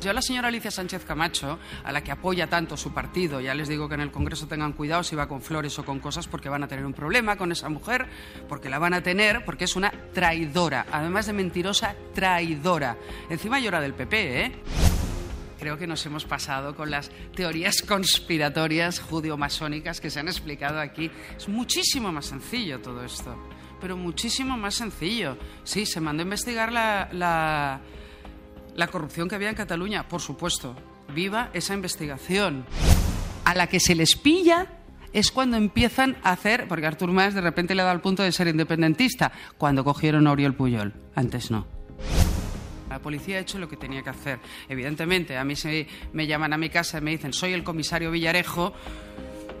Yo 0.00 0.10
a 0.10 0.12
la 0.12 0.22
señora 0.22 0.48
Alicia 0.48 0.70
Sánchez 0.70 1.04
Camacho, 1.04 1.58
a 1.82 1.90
la 1.90 2.04
que 2.04 2.12
apoya 2.12 2.48
tanto 2.48 2.76
su 2.76 2.92
partido, 2.92 3.40
ya 3.40 3.54
les 3.54 3.66
digo 3.66 3.88
que 3.88 3.94
en 3.94 4.02
el 4.02 4.12
Congreso 4.12 4.46
tengan 4.46 4.72
cuidado 4.74 5.02
si 5.02 5.16
va 5.16 5.26
con 5.26 5.40
flores 5.40 5.78
o 5.78 5.84
con 5.84 6.00
cosas 6.00 6.28
porque 6.28 6.48
van 6.48 6.62
a 6.62 6.68
tener 6.68 6.84
un 6.84 6.92
problema 6.92 7.36
con 7.36 7.50
esa 7.50 7.68
mujer, 7.68 8.06
porque 8.48 8.68
la 8.68 8.78
van 8.78 8.94
a 8.94 9.02
tener, 9.02 9.44
porque 9.44 9.64
es 9.64 9.74
una 9.74 9.90
traidora, 10.12 10.86
además 10.92 11.26
de 11.26 11.32
mentirosa, 11.32 11.96
traidora. 12.14 12.96
Encima 13.30 13.58
llora 13.58 13.80
del 13.80 13.94
PP, 13.94 14.44
¿eh? 14.44 14.52
Creo 15.58 15.78
que 15.78 15.86
nos 15.86 16.04
hemos 16.04 16.26
pasado 16.26 16.76
con 16.76 16.90
las 16.90 17.10
teorías 17.34 17.80
conspiratorias 17.82 19.00
judeo-masónicas 19.00 20.00
que 20.00 20.10
se 20.10 20.20
han 20.20 20.28
explicado 20.28 20.78
aquí. 20.78 21.10
Es 21.36 21.48
muchísimo 21.48 22.12
más 22.12 22.26
sencillo 22.26 22.80
todo 22.80 23.02
esto, 23.02 23.34
pero 23.80 23.96
muchísimo 23.96 24.58
más 24.58 24.74
sencillo. 24.74 25.38
Sí, 25.64 25.86
se 25.86 26.00
mandó 26.00 26.22
a 26.22 26.24
investigar 26.24 26.70
la, 26.70 27.08
la 27.12 27.80
la 28.76 28.86
corrupción 28.88 29.28
que 29.28 29.34
había 29.34 29.48
en 29.48 29.54
Cataluña, 29.54 30.08
por 30.08 30.20
supuesto. 30.20 30.76
Viva 31.14 31.50
esa 31.52 31.74
investigación. 31.74 32.64
A 33.44 33.54
la 33.54 33.66
que 33.66 33.80
se 33.80 33.94
les 33.94 34.16
pilla 34.16 34.66
es 35.12 35.30
cuando 35.30 35.56
empiezan 35.56 36.16
a 36.22 36.32
hacer, 36.32 36.68
porque 36.68 36.86
Artur 36.86 37.10
Mas 37.10 37.34
de 37.34 37.40
repente 37.40 37.74
le 37.74 37.82
ha 37.82 37.84
dado 37.84 37.96
el 37.96 38.02
punto 38.02 38.22
de 38.22 38.32
ser 38.32 38.48
independentista, 38.48 39.32
cuando 39.56 39.82
cogieron 39.82 40.26
a 40.26 40.32
Oriol 40.32 40.54
Puyol. 40.54 40.92
Antes 41.14 41.50
no. 41.50 41.66
La 42.90 42.98
policía 43.00 43.36
ha 43.36 43.40
hecho 43.40 43.58
lo 43.58 43.68
que 43.68 43.76
tenía 43.76 44.02
que 44.02 44.10
hacer. 44.10 44.38
Evidentemente, 44.68 45.36
a 45.36 45.44
mí 45.44 45.56
se 45.56 45.86
me 46.12 46.26
llaman 46.26 46.52
a 46.52 46.58
mi 46.58 46.68
casa 46.68 46.98
y 46.98 47.00
me 47.00 47.10
dicen, 47.12 47.32
soy 47.32 47.52
el 47.52 47.64
comisario 47.64 48.10
Villarejo, 48.10 48.74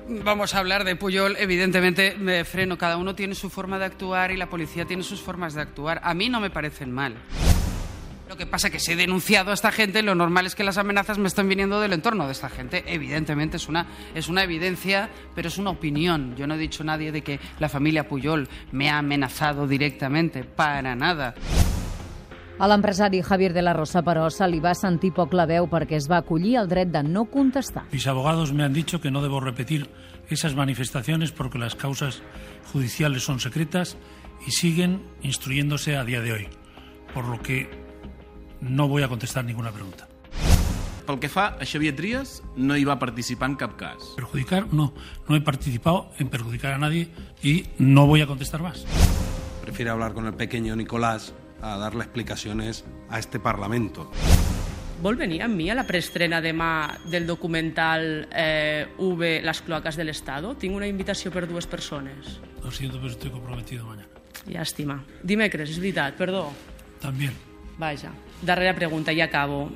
vamos 0.08 0.54
a 0.54 0.58
hablar 0.58 0.84
de 0.84 0.96
Puyol, 0.96 1.36
evidentemente 1.38 2.16
me 2.18 2.44
freno. 2.44 2.78
Cada 2.78 2.96
uno 2.96 3.14
tiene 3.14 3.34
su 3.34 3.50
forma 3.50 3.78
de 3.78 3.86
actuar 3.86 4.30
y 4.30 4.36
la 4.36 4.48
policía 4.48 4.84
tiene 4.84 5.02
sus 5.02 5.20
formas 5.20 5.54
de 5.54 5.62
actuar. 5.62 6.00
A 6.02 6.14
mí 6.14 6.28
no 6.28 6.40
me 6.40 6.50
parecen 6.50 6.92
mal. 6.92 7.16
Lo 8.28 8.36
que 8.36 8.46
pasa 8.46 8.66
es 8.66 8.72
que 8.72 8.80
si 8.80 8.92
he 8.92 8.96
denunciado 8.96 9.52
a 9.52 9.54
esta 9.54 9.70
gente, 9.70 10.02
lo 10.02 10.16
normal 10.16 10.46
es 10.46 10.56
que 10.56 10.64
las 10.64 10.78
amenazas 10.78 11.16
me 11.16 11.28
estén 11.28 11.48
viniendo 11.48 11.80
del 11.80 11.92
entorno 11.92 12.26
de 12.26 12.32
esta 12.32 12.48
gente. 12.48 12.82
Evidentemente 12.86 13.56
es 13.56 13.68
una, 13.68 13.86
es 14.14 14.28
una 14.28 14.42
evidencia, 14.42 15.10
pero 15.34 15.46
es 15.46 15.58
una 15.58 15.70
opinión. 15.70 16.34
Yo 16.34 16.48
no 16.48 16.54
he 16.54 16.58
dicho 16.58 16.82
a 16.82 16.86
nadie 16.86 17.12
de 17.12 17.22
que 17.22 17.38
la 17.60 17.68
familia 17.68 18.08
Puyol 18.08 18.48
me 18.72 18.90
ha 18.90 18.98
amenazado 18.98 19.68
directamente, 19.68 20.42
para 20.42 20.96
nada. 20.96 21.34
A 22.58 22.66
l'empresari 22.66 23.20
Javier 23.20 23.52
de 23.52 23.60
la 23.60 23.74
Rosa, 23.76 24.00
però, 24.02 24.30
se 24.32 24.46
li 24.48 24.62
va 24.64 24.72
sentir 24.74 25.12
poc 25.12 25.34
la 25.36 25.44
veu 25.44 25.66
perquè 25.68 25.98
es 25.98 26.06
va 26.08 26.22
acollir 26.22 26.54
el 26.56 26.70
dret 26.70 26.88
de 26.88 27.02
no 27.04 27.26
contestar. 27.28 27.84
Mis 27.92 28.06
abogados 28.08 28.54
me 28.54 28.64
han 28.64 28.72
dicho 28.72 28.98
que 28.98 29.10
no 29.10 29.20
debo 29.20 29.40
repetir 29.40 29.90
esas 30.30 30.56
manifestaciones 30.56 31.32
porque 31.32 31.58
las 31.58 31.76
causas 31.76 32.22
judiciales 32.72 33.22
son 33.22 33.40
secretas 33.40 33.98
y 34.46 34.52
siguen 34.52 35.02
instruyéndose 35.20 35.98
a 35.98 36.04
día 36.04 36.22
de 36.22 36.32
hoy, 36.32 36.48
por 37.12 37.26
lo 37.26 37.42
que 37.42 37.85
no 38.68 38.88
voy 38.88 39.02
a 39.02 39.08
contestar 39.08 39.44
ninguna 39.44 39.72
pregunta. 39.72 40.08
Pel 41.06 41.20
que 41.22 41.30
fa 41.30 41.54
a 41.54 41.64
Xavier 41.64 41.94
Trias, 41.94 42.42
no 42.58 42.74
hi 42.74 42.82
va 42.84 42.98
participar 42.98 43.52
en 43.52 43.56
cap 43.60 43.76
cas. 43.78 44.10
Perjudicar, 44.16 44.66
no. 44.74 44.92
No 45.28 45.36
he 45.36 45.40
participado 45.40 46.10
en 46.18 46.28
perjudicar 46.28 46.72
a 46.72 46.78
nadie 46.78 47.08
y 47.42 47.66
no 47.78 48.06
voy 48.06 48.22
a 48.22 48.26
contestar 48.26 48.60
más. 48.60 48.84
Prefiere 49.62 49.90
hablar 49.90 50.14
con 50.14 50.26
el 50.26 50.34
pequeño 50.34 50.74
Nicolás 50.74 51.32
a 51.62 51.76
darle 51.78 52.02
explicaciones 52.02 52.84
a 53.08 53.20
este 53.20 53.38
Parlamento. 53.38 54.10
Vol 55.02 55.18
venir 55.20 55.42
amb 55.44 55.54
mi 55.54 55.68
a 55.68 55.74
la 55.76 55.84
preestrena 55.84 56.40
demà 56.40 56.96
del 57.04 57.26
documental 57.28 58.26
eh, 58.32 58.88
V, 58.96 59.42
las 59.44 59.60
cloacas 59.60 59.94
del 59.96 60.08
Estado? 60.08 60.54
Tinc 60.56 60.74
una 60.74 60.88
invitació 60.88 61.30
per 61.30 61.44
dues 61.46 61.68
persones. 61.68 62.40
Lo 62.64 62.72
siento, 62.72 62.96
pero 62.96 63.12
estoy 63.12 63.30
comprometido 63.30 63.84
mañana. 63.84 64.08
Llàstima. 64.48 65.02
Dimecres, 65.22 65.70
és 65.70 65.78
veritat, 65.82 66.16
perdó. 66.16 66.48
También. 67.02 67.34
Vaja. 67.78 68.12
Darrera 68.42 68.74
pregunta, 68.74 69.12
i 69.12 69.20
acabo. 69.20 69.68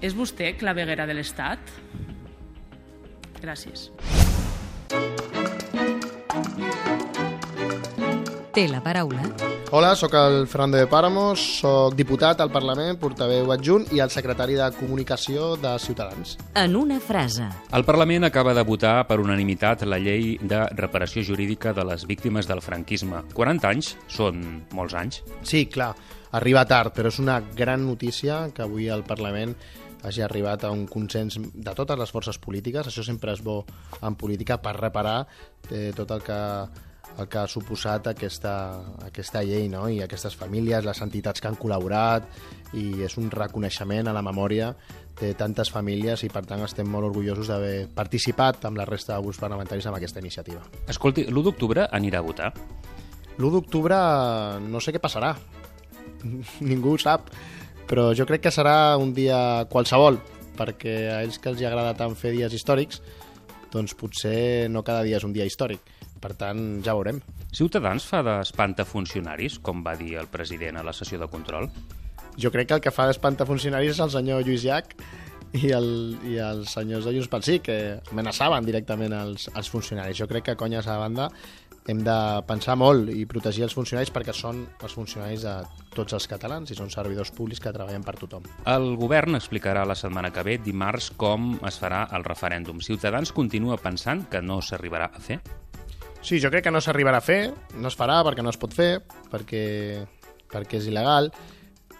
És 0.00 0.14
vostè 0.14 0.52
claveguera 0.58 1.06
de 1.08 1.16
l'Estat? 1.16 1.72
Gràcies. 3.42 3.88
Té 8.54 8.66
la 8.66 8.80
paraula. 8.82 9.22
Hola, 9.70 9.92
sóc 9.94 10.14
el 10.16 10.46
Fernando 10.48 10.78
de 10.80 10.86
Páramos, 10.88 11.42
sóc 11.60 11.94
diputat 11.94 12.40
al 12.40 12.48
Parlament, 12.50 12.96
portaveu 12.98 13.52
adjunt 13.52 13.84
i 13.92 14.00
el 14.00 14.10
secretari 14.10 14.56
de 14.56 14.70
Comunicació 14.78 15.52
de 15.60 15.74
Ciutadans. 15.78 16.38
En 16.56 16.74
una 16.74 16.98
frase. 17.04 17.46
El 17.76 17.84
Parlament 17.84 18.24
acaba 18.24 18.54
de 18.56 18.64
votar 18.64 19.02
per 19.06 19.20
unanimitat 19.20 19.84
la 19.84 20.00
llei 20.00 20.38
de 20.40 20.64
reparació 20.72 21.22
jurídica 21.22 21.74
de 21.76 21.84
les 21.84 22.06
víctimes 22.08 22.48
del 22.48 22.64
franquisme. 22.64 23.20
40 23.36 23.68
anys 23.68 23.92
són 24.08 24.40
molts 24.72 24.96
anys. 24.96 25.20
Sí, 25.44 25.66
clar, 25.68 25.92
arriba 26.32 26.64
tard, 26.68 26.94
però 26.96 27.12
és 27.12 27.20
una 27.22 27.40
gran 27.40 27.86
notícia 27.86 28.48
que 28.54 28.64
avui 28.64 28.88
el 28.88 29.04
Parlament 29.08 29.54
hagi 30.02 30.22
arribat 30.22 30.64
a 30.64 30.70
un 30.70 30.86
consens 30.86 31.38
de 31.38 31.74
totes 31.74 31.98
les 31.98 32.10
forces 32.10 32.38
polítiques. 32.38 32.86
Això 32.86 33.02
sempre 33.02 33.32
és 33.34 33.42
bo 33.42 33.64
en 34.02 34.14
política 34.14 34.60
per 34.62 34.76
reparar 34.78 35.24
eh, 35.70 35.90
tot 35.96 36.12
el 36.14 36.22
que 36.22 36.38
el 37.18 37.26
que 37.26 37.38
ha 37.40 37.48
suposat 37.48 38.06
aquesta, 38.12 38.52
aquesta 39.02 39.42
llei 39.42 39.66
no? 39.70 39.86
i 39.90 40.02
aquestes 40.04 40.36
famílies, 40.38 40.84
les 40.86 41.00
entitats 41.02 41.40
que 41.40 41.48
han 41.50 41.56
col·laborat 41.58 42.28
i 42.78 43.02
és 43.02 43.16
un 43.18 43.30
reconeixement 43.32 44.06
a 44.06 44.14
la 44.14 44.22
memòria 44.22 44.70
de 45.18 45.32
tantes 45.34 45.72
famílies 45.74 46.22
i 46.22 46.30
per 46.30 46.44
tant 46.46 46.62
estem 46.62 46.86
molt 46.86 47.08
orgullosos 47.08 47.50
d'haver 47.50 47.88
participat 47.94 48.68
amb 48.68 48.78
la 48.78 48.86
resta 48.86 49.16
de 49.16 49.24
grups 49.24 49.40
parlamentaris 49.42 49.88
en 49.88 49.96
aquesta 49.98 50.22
iniciativa. 50.22 50.62
Escolti, 50.86 51.26
l'1 51.26 51.48
d'octubre 51.48 51.88
anirà 51.90 52.20
a 52.20 52.26
votar? 52.28 52.52
L'1 53.38 53.50
d'octubre 53.56 53.98
no 54.68 54.82
sé 54.82 54.94
què 54.94 55.02
passarà, 55.02 55.32
ningú 56.70 56.96
ho 56.96 57.02
sap, 57.02 57.30
però 57.88 58.10
jo 58.16 58.26
crec 58.28 58.46
que 58.46 58.54
serà 58.54 58.96
un 59.00 59.14
dia 59.16 59.66
qualsevol, 59.70 60.20
perquè 60.58 60.98
a 61.12 61.22
ells 61.22 61.38
que 61.38 61.52
els 61.52 61.62
agrada 61.62 61.96
tant 61.96 62.16
fer 62.18 62.34
dies 62.34 62.54
històrics, 62.54 63.02
doncs 63.72 63.94
potser 63.94 64.68
no 64.72 64.82
cada 64.82 65.04
dia 65.04 65.18
és 65.20 65.26
un 65.28 65.34
dia 65.36 65.46
històric 65.48 65.96
per 66.18 66.34
tant, 66.38 66.60
ja 66.84 66.94
veurem. 66.98 67.20
Ciutadans 67.54 68.04
fa 68.08 68.22
d'espantafuncionaris, 68.26 69.58
com 69.64 69.84
va 69.86 69.94
dir 69.98 70.16
el 70.20 70.28
president 70.30 70.80
a 70.80 70.84
la 70.86 70.94
sessió 70.96 71.20
de 71.20 71.30
control? 71.30 71.70
Jo 72.38 72.52
crec 72.54 72.68
que 72.68 72.78
el 72.78 72.84
que 72.84 72.94
fa 72.94 73.08
d'espantafuncionaris 73.08 73.96
és 73.96 74.02
el 74.04 74.12
senyor 74.14 74.44
Lluís 74.46 74.66
Llach 74.66 74.92
i, 75.52 75.70
el, 75.72 75.88
i 76.28 76.36
els 76.42 76.74
senyors 76.74 77.06
de 77.06 77.14
Junts 77.14 77.30
pel 77.32 77.46
Sí, 77.46 77.58
que 77.64 77.78
amenaçaven 78.12 78.66
directament 78.66 79.14
els, 79.16 79.48
els 79.54 79.70
funcionaris. 79.72 80.18
Jo 80.18 80.28
crec 80.28 80.50
que, 80.50 80.58
conyes 80.60 80.88
a 80.88 80.98
banda, 81.00 81.28
hem 81.88 82.02
de 82.04 82.16
pensar 82.44 82.76
molt 82.76 83.08
i 83.08 83.24
protegir 83.28 83.64
els 83.64 83.74
funcionaris 83.76 84.10
perquè 84.12 84.34
són 84.36 84.60
els 84.84 84.92
funcionaris 84.94 85.46
de 85.46 85.54
tots 85.94 86.12
els 86.18 86.26
catalans 86.28 86.68
i 86.68 86.76
són 86.76 86.92
servidors 86.92 87.32
públics 87.32 87.62
que 87.64 87.72
treballen 87.72 88.04
per 88.04 88.18
tothom. 88.20 88.44
El 88.68 88.90
govern 89.00 89.38
explicarà 89.38 89.86
la 89.88 89.96
setmana 89.96 90.30
que 90.34 90.44
ve, 90.44 90.58
dimarts, 90.60 91.10
com 91.16 91.54
es 91.66 91.80
farà 91.80 92.04
el 92.16 92.26
referèndum. 92.28 92.82
Ciutadans 92.84 93.32
continua 93.32 93.80
pensant 93.80 94.26
que 94.28 94.44
no 94.44 94.60
s'arribarà 94.60 95.08
a 95.14 95.22
fer? 95.24 95.40
Sí, 96.20 96.36
jo 96.42 96.50
crec 96.52 96.66
que 96.66 96.74
no 96.74 96.82
s'arribarà 96.84 97.22
a 97.22 97.24
fer, 97.24 97.40
no 97.78 97.88
es 97.88 97.96
farà 97.96 98.20
perquè 98.26 98.44
no 98.44 98.52
es 98.52 98.60
pot 98.60 98.74
fer, 98.74 98.98
perquè, 99.32 99.64
perquè 100.52 100.82
és 100.82 100.90
il·legal, 100.90 101.32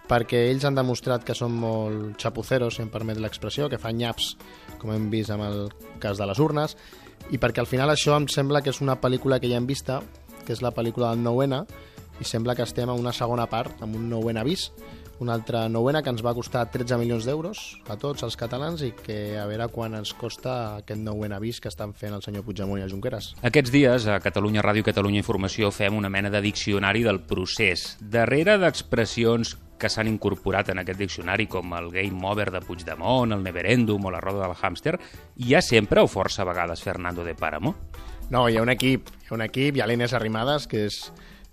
perquè 0.09 0.47
ells 0.49 0.65
han 0.65 0.79
demostrat 0.79 1.25
que 1.27 1.37
són 1.37 1.53
molt 1.61 2.17
xapuceros, 2.21 2.79
si 2.79 2.85
em 2.85 2.89
permet 2.93 3.21
l'expressió, 3.21 3.69
que 3.69 3.81
fan 3.81 3.99
nyaps, 4.01 4.33
com 4.81 4.95
hem 4.95 5.11
vist 5.13 5.31
amb 5.35 5.45
el 5.45 5.69
cas 6.01 6.19
de 6.19 6.27
les 6.29 6.41
urnes, 6.41 6.77
i 7.31 7.39
perquè 7.39 7.61
al 7.61 7.69
final 7.69 7.93
això 7.93 8.17
em 8.17 8.29
sembla 8.33 8.63
que 8.65 8.73
és 8.73 8.81
una 8.81 8.97
pel·lícula 9.01 9.41
que 9.41 9.51
ja 9.51 9.61
hem 9.61 9.69
vista, 9.69 10.01
que 10.47 10.55
és 10.57 10.65
la 10.65 10.73
pel·lícula 10.73 11.13
del 11.13 11.25
9-N, 11.27 11.61
i 12.19 12.27
sembla 12.27 12.57
que 12.57 12.65
estem 12.65 12.91
a 12.91 12.97
una 12.97 13.13
segona 13.13 13.47
part, 13.51 13.83
amb 13.85 13.99
un 13.99 14.09
9-N 14.11 14.41
avís, 14.41 14.71
una 15.21 15.35
altra 15.35 15.69
novena 15.69 16.03
que 16.03 16.13
ens 16.13 16.23
va 16.25 16.35
costar 16.35 16.65
13 16.71 16.99
milions 17.01 17.27
d'euros 17.27 17.61
a 17.91 17.97
tots 17.99 18.23
els 18.27 18.37
catalans 18.39 18.83
i 18.87 18.93
que 18.95 19.39
a 19.39 19.47
veure 19.51 19.69
quan 19.73 19.97
ens 19.99 20.15
costa 20.15 20.79
aquest 20.79 21.01
novena 21.03 21.39
avís 21.39 21.61
que 21.61 21.71
estan 21.71 21.95
fent 21.95 22.15
el 22.15 22.23
senyor 22.23 22.45
Puigdemont 22.47 22.81
i 22.81 22.87
el 22.87 22.93
Junqueras. 22.93 23.33
Aquests 23.43 23.75
dies 23.75 24.07
a 24.07 24.21
Catalunya 24.23 24.63
Ràdio 24.65 24.85
i 24.85 24.89
Catalunya 24.91 25.23
Informació 25.23 25.73
fem 25.75 25.97
una 25.99 26.11
mena 26.13 26.31
de 26.31 26.43
diccionari 26.45 27.03
del 27.07 27.21
procés. 27.27 27.97
Darrere 28.01 28.59
d'expressions 28.63 29.57
que 29.79 29.91
s'han 29.91 30.11
incorporat 30.11 30.73
en 30.73 30.83
aquest 30.83 30.99
diccionari, 30.99 31.47
com 31.47 31.73
el 31.79 31.93
game 31.95 32.27
over 32.27 32.51
de 32.51 32.61
Puigdemont, 32.67 33.33
el 33.33 33.45
neverèndum 33.47 34.05
o 34.05 34.11
la 34.11 34.21
roda 34.21 34.47
del 34.47 34.57
hàmster, 34.59 34.97
hi 35.39 35.55
ha 35.55 35.63
sempre 35.63 36.03
o 36.03 36.11
força 36.11 36.47
vegades 36.47 36.83
Fernando 36.83 37.25
de 37.25 37.37
Páramo? 37.39 37.77
No, 38.31 38.49
hi 38.49 38.59
ha 38.59 38.63
un 38.63 38.75
equip, 38.75 39.09
hi 39.23 39.31
ha 39.31 39.37
un 39.39 39.47
equip, 39.47 39.79
hi 39.79 39.81
ha 39.81 39.87
l'Inés 39.87 40.13
Arrimadas, 40.19 40.67
que 40.69 40.85
és 40.91 40.99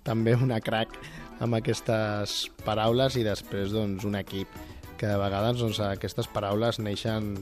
també 0.04 0.36
una 0.36 0.60
crack 0.62 0.98
amb 1.44 1.58
aquestes 1.58 2.46
paraules 2.66 3.18
i 3.20 3.26
després 3.26 3.74
doncs, 3.76 4.06
un 4.08 4.16
equip 4.20 4.52
que 4.96 5.08
de 5.10 5.18
vegades 5.20 5.60
doncs, 5.60 5.82
aquestes 5.84 6.30
paraules 6.32 6.80
neixen 6.80 7.34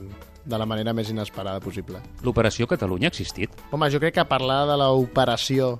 de 0.43 0.59
la 0.59 0.65
manera 0.67 0.93
més 0.93 1.11
inesperada 1.13 1.61
possible. 1.63 2.01
L'Operació 2.25 2.67
Catalunya 2.67 3.09
ha 3.09 3.13
existit? 3.13 3.53
Home, 3.71 3.89
jo 3.93 4.01
crec 4.01 4.17
que 4.17 4.25
parlar 4.27 4.63
de 4.67 4.77
l'Operació 4.81 5.75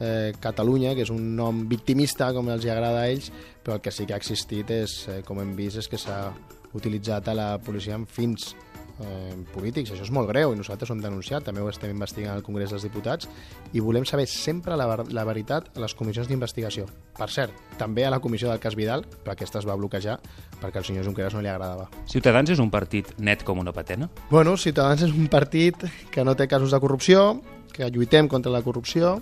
eh, 0.00 0.32
Catalunya, 0.40 0.94
que 0.96 1.04
és 1.06 1.12
un 1.12 1.34
nom 1.36 1.66
victimista, 1.70 2.32
com 2.34 2.48
els 2.50 2.66
agrada 2.66 3.04
a 3.04 3.10
ells, 3.12 3.30
però 3.62 3.76
el 3.76 3.84
que 3.84 3.92
sí 3.94 4.08
que 4.08 4.16
ha 4.16 4.22
existit 4.22 4.72
és, 4.74 4.96
eh, 5.08 5.20
com 5.26 5.42
hem 5.42 5.54
vist, 5.58 5.78
és 5.84 5.90
que 5.90 6.00
s'ha 6.00 6.32
utilitzat 6.74 7.28
a 7.28 7.36
la 7.36 7.50
policia 7.62 7.96
amb 7.98 8.08
fins 8.08 8.54
eh, 9.00 9.34
polítics. 9.54 9.92
Això 9.94 10.04
és 10.06 10.12
molt 10.14 10.30
greu 10.30 10.54
i 10.54 10.58
nosaltres 10.58 10.90
ho 10.90 10.96
hem 10.96 11.02
denunciat, 11.04 11.44
també 11.46 11.62
ho 11.62 11.68
estem 11.70 11.92
investigant 11.92 12.34
al 12.34 12.44
Congrés 12.46 12.72
dels 12.72 12.84
Diputats 12.86 13.28
i 13.72 13.82
volem 13.84 14.06
saber 14.08 14.26
sempre 14.30 14.76
la, 14.78 14.88
la 15.10 15.24
veritat 15.28 15.70
a 15.74 15.84
les 15.84 15.94
comissions 15.96 16.28
d'investigació. 16.30 16.86
Per 17.18 17.30
cert, 17.32 17.56
també 17.80 18.06
a 18.06 18.12
la 18.12 18.20
comissió 18.20 18.50
del 18.50 18.62
cas 18.62 18.76
Vidal, 18.78 19.04
però 19.24 19.34
aquesta 19.34 19.60
es 19.60 19.68
va 19.68 19.78
bloquejar 19.78 20.18
perquè 20.60 20.80
al 20.80 20.86
senyor 20.86 21.08
Junqueras 21.08 21.34
no 21.34 21.42
li 21.44 21.50
agradava. 21.50 21.88
Ciutadans 22.10 22.52
és 22.52 22.62
un 22.62 22.70
partit 22.70 23.14
net 23.18 23.44
com 23.46 23.58
una 23.58 23.74
patena? 23.76 24.10
Bueno, 24.30 24.56
Ciutadans 24.60 25.04
és 25.08 25.16
un 25.16 25.28
partit 25.32 25.86
que 26.12 26.24
no 26.24 26.36
té 26.36 26.48
casos 26.48 26.72
de 26.74 26.80
corrupció, 26.80 27.40
que 27.72 27.88
lluitem 27.90 28.28
contra 28.28 28.52
la 28.52 28.62
corrupció, 28.62 29.18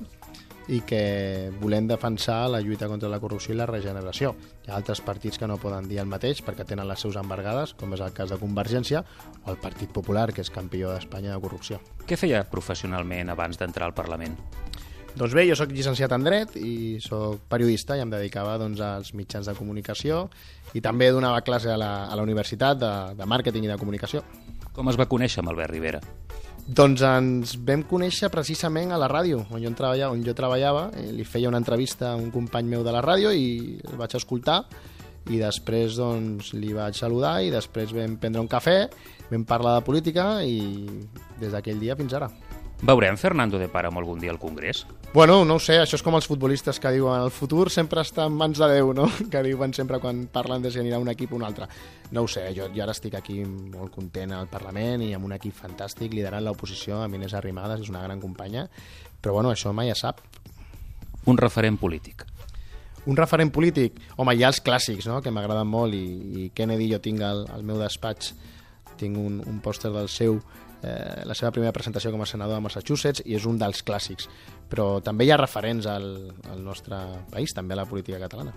i 0.69 0.83
que 0.85 1.51
volem 1.61 1.89
defensar 1.89 2.43
la 2.53 2.61
lluita 2.61 2.89
contra 2.89 3.09
la 3.09 3.21
corrupció 3.21 3.55
i 3.55 3.59
la 3.59 3.67
regeneració. 3.67 4.35
Hi 4.67 4.71
ha 4.71 4.77
altres 4.77 5.01
partits 5.01 5.41
que 5.41 5.49
no 5.49 5.57
poden 5.61 5.89
dir 5.89 6.01
el 6.03 6.11
mateix 6.11 6.43
perquè 6.45 6.67
tenen 6.69 6.89
les 6.89 7.01
seus 7.01 7.17
embargades, 7.17 7.73
com 7.79 7.95
és 7.97 8.05
el 8.05 8.13
cas 8.17 8.31
de 8.33 8.41
Convergència, 8.41 9.03
o 9.45 9.55
el 9.55 9.61
Partit 9.63 9.93
Popular, 9.95 10.29
que 10.33 10.45
és 10.45 10.53
campió 10.53 10.93
d'Espanya 10.93 11.33
de 11.35 11.41
corrupció. 11.41 11.81
Què 12.07 12.21
feia 12.21 12.45
professionalment 12.49 13.33
abans 13.33 13.59
d'entrar 13.61 13.89
al 13.89 13.97
Parlament? 13.97 14.37
Doncs 15.19 15.35
bé, 15.35 15.47
jo 15.49 15.57
sóc 15.59 15.73
llicenciat 15.75 16.13
en 16.15 16.23
dret 16.23 16.53
i 16.61 17.01
sóc 17.03 17.41
periodista 17.51 17.97
i 17.97 18.05
em 18.05 18.13
dedicava 18.13 18.59
doncs, 18.61 18.79
als 18.85 19.15
mitjans 19.19 19.49
de 19.49 19.57
comunicació 19.57 20.27
i 20.77 20.83
també 20.85 21.09
donava 21.11 21.41
classe 21.43 21.73
a 21.73 21.79
la, 21.81 21.93
a 22.07 22.15
la 22.15 22.23
universitat 22.23 22.79
de, 22.79 22.93
de 23.19 23.27
màrqueting 23.27 23.67
i 23.67 23.73
de 23.73 23.81
comunicació. 23.81 24.23
Com 24.77 24.93
es 24.93 25.01
va 25.01 25.09
conèixer 25.11 25.43
amb 25.43 25.51
Albert 25.55 25.75
Rivera? 25.75 26.05
Doncs 26.69 27.01
ens 27.01 27.55
vam 27.65 27.81
conèixer 27.89 28.29
precisament 28.29 28.91
a 28.93 28.99
la 29.01 29.07
ràdio, 29.09 29.41
on 29.49 29.63
jo, 29.63 29.71
treballava, 29.73 30.13
on 30.13 30.21
jo 30.27 30.35
treballava. 30.37 30.83
Li 31.17 31.25
feia 31.25 31.49
una 31.49 31.61
entrevista 31.63 32.11
a 32.13 32.19
un 32.21 32.29
company 32.35 32.69
meu 32.69 32.85
de 32.85 32.93
la 32.93 33.01
ràdio 33.01 33.33
i 33.33 33.79
el 33.89 33.97
vaig 33.97 34.19
escoltar 34.19 34.59
i 35.33 35.41
després 35.41 35.97
doncs, 35.97 36.53
li 36.57 36.75
vaig 36.77 36.97
saludar 36.97 37.39
i 37.45 37.51
després 37.53 37.97
vam 37.97 38.19
prendre 38.21 38.45
un 38.45 38.53
cafè, 38.53 38.79
vam 39.33 39.49
parlar 39.49 39.79
de 39.79 39.87
política 39.89 40.29
i 40.45 40.61
des 41.41 41.57
d'aquell 41.57 41.81
dia 41.81 41.97
fins 41.97 42.17
ara. 42.21 42.29
Veurem 42.81 43.17
Fernando 43.17 43.59
de 43.59 43.67
Páramo 43.69 43.99
algun 43.99 44.21
dia 44.21 44.31
al 44.31 44.39
Congrés? 44.39 44.87
Bueno, 45.13 45.45
no 45.45 45.57
ho 45.57 45.59
sé, 45.59 45.81
això 45.83 45.97
és 45.99 46.03
com 46.07 46.15
els 46.15 46.29
futbolistes 46.31 46.79
que 46.79 46.93
diuen 46.95 47.25
el 47.25 47.33
futur 47.35 47.73
sempre 47.75 48.05
està 48.05 48.29
en 48.29 48.37
mans 48.39 48.61
de 48.61 48.69
Déu, 48.71 48.93
no? 48.95 49.09
Que 49.33 49.43
diuen 49.43 49.75
sempre 49.75 49.99
quan 49.99 50.29
parlen 50.31 50.63
de 50.63 50.71
si 50.71 50.79
anirà 50.79 51.01
un 51.03 51.11
equip 51.11 51.33
o 51.33 51.41
un 51.41 51.43
altre. 51.43 51.67
No 52.15 52.23
ho 52.23 52.29
sé, 52.31 52.45
jo, 52.55 52.69
jo 52.71 52.85
ara 52.85 52.95
estic 52.95 53.17
aquí 53.19 53.41
molt 53.43 53.91
content 53.97 54.37
al 54.37 54.47
Parlament 54.53 55.03
i 55.03 55.11
amb 55.17 55.27
un 55.27 55.35
equip 55.35 55.57
fantàstic 55.59 56.15
liderant 56.15 56.45
l'oposició, 56.47 57.03
amb 57.03 57.19
Inés 57.19 57.35
Arrimadas, 57.35 57.83
és 57.83 57.91
una 57.91 58.05
gran 58.05 58.23
companya, 58.23 58.69
però 59.21 59.35
bueno, 59.41 59.51
això 59.51 59.75
mai 59.75 59.91
es 59.91 60.05
sap. 60.07 60.23
Un 61.27 61.37
referent 61.37 61.81
polític. 61.83 62.23
Un 63.11 63.19
referent 63.19 63.51
polític? 63.51 63.99
Home, 64.17 64.37
hi 64.37 64.47
ha 64.47 64.53
els 64.53 64.63
clàssics, 64.63 65.11
no?, 65.11 65.19
que 65.25 65.35
m'agraden 65.35 65.67
molt, 65.67 65.99
i, 65.99 66.45
i 66.45 66.49
Kennedy 66.55 66.93
jo 66.93 67.03
tinc 67.03 67.27
al, 67.27 67.43
al 67.51 67.67
meu 67.67 67.83
despatx, 67.83 68.35
tinc 69.01 69.19
un, 69.19 69.43
un 69.47 69.59
pòster 69.65 69.91
del 69.95 70.11
seu 70.13 70.39
eh, 70.83 71.25
la 71.25 71.37
seva 71.39 71.53
primera 71.55 71.73
presentació 71.73 72.13
com 72.15 72.23
a 72.23 72.29
senador 72.29 72.59
a 72.59 72.65
Massachusetts 72.65 73.25
i 73.25 73.37
és 73.39 73.47
un 73.49 73.59
dels 73.61 73.83
clàssics. 73.87 74.29
Però 74.69 74.99
també 75.05 75.27
hi 75.27 75.33
ha 75.33 75.41
referents 75.41 75.89
al, 75.91 76.09
al 76.51 76.63
nostre 76.65 76.99
país, 77.33 77.55
també 77.57 77.77
a 77.77 77.83
la 77.83 77.89
política 77.89 78.21
catalana. 78.23 78.55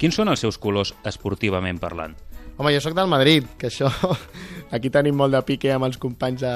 Quins 0.00 0.16
són 0.16 0.32
els 0.32 0.40
seus 0.40 0.56
colors 0.56 0.94
esportivament 1.04 1.78
parlant? 1.80 2.16
Home, 2.56 2.72
jo 2.74 2.80
sóc 2.84 2.96
del 2.96 3.08
Madrid, 3.08 3.46
que 3.60 3.68
això... 3.68 3.90
Aquí 4.74 4.90
tenim 4.92 5.16
molt 5.18 5.34
de 5.34 5.40
pique 5.42 5.72
amb 5.74 5.88
els 5.88 5.98
companys 5.98 6.44
de, 6.44 6.52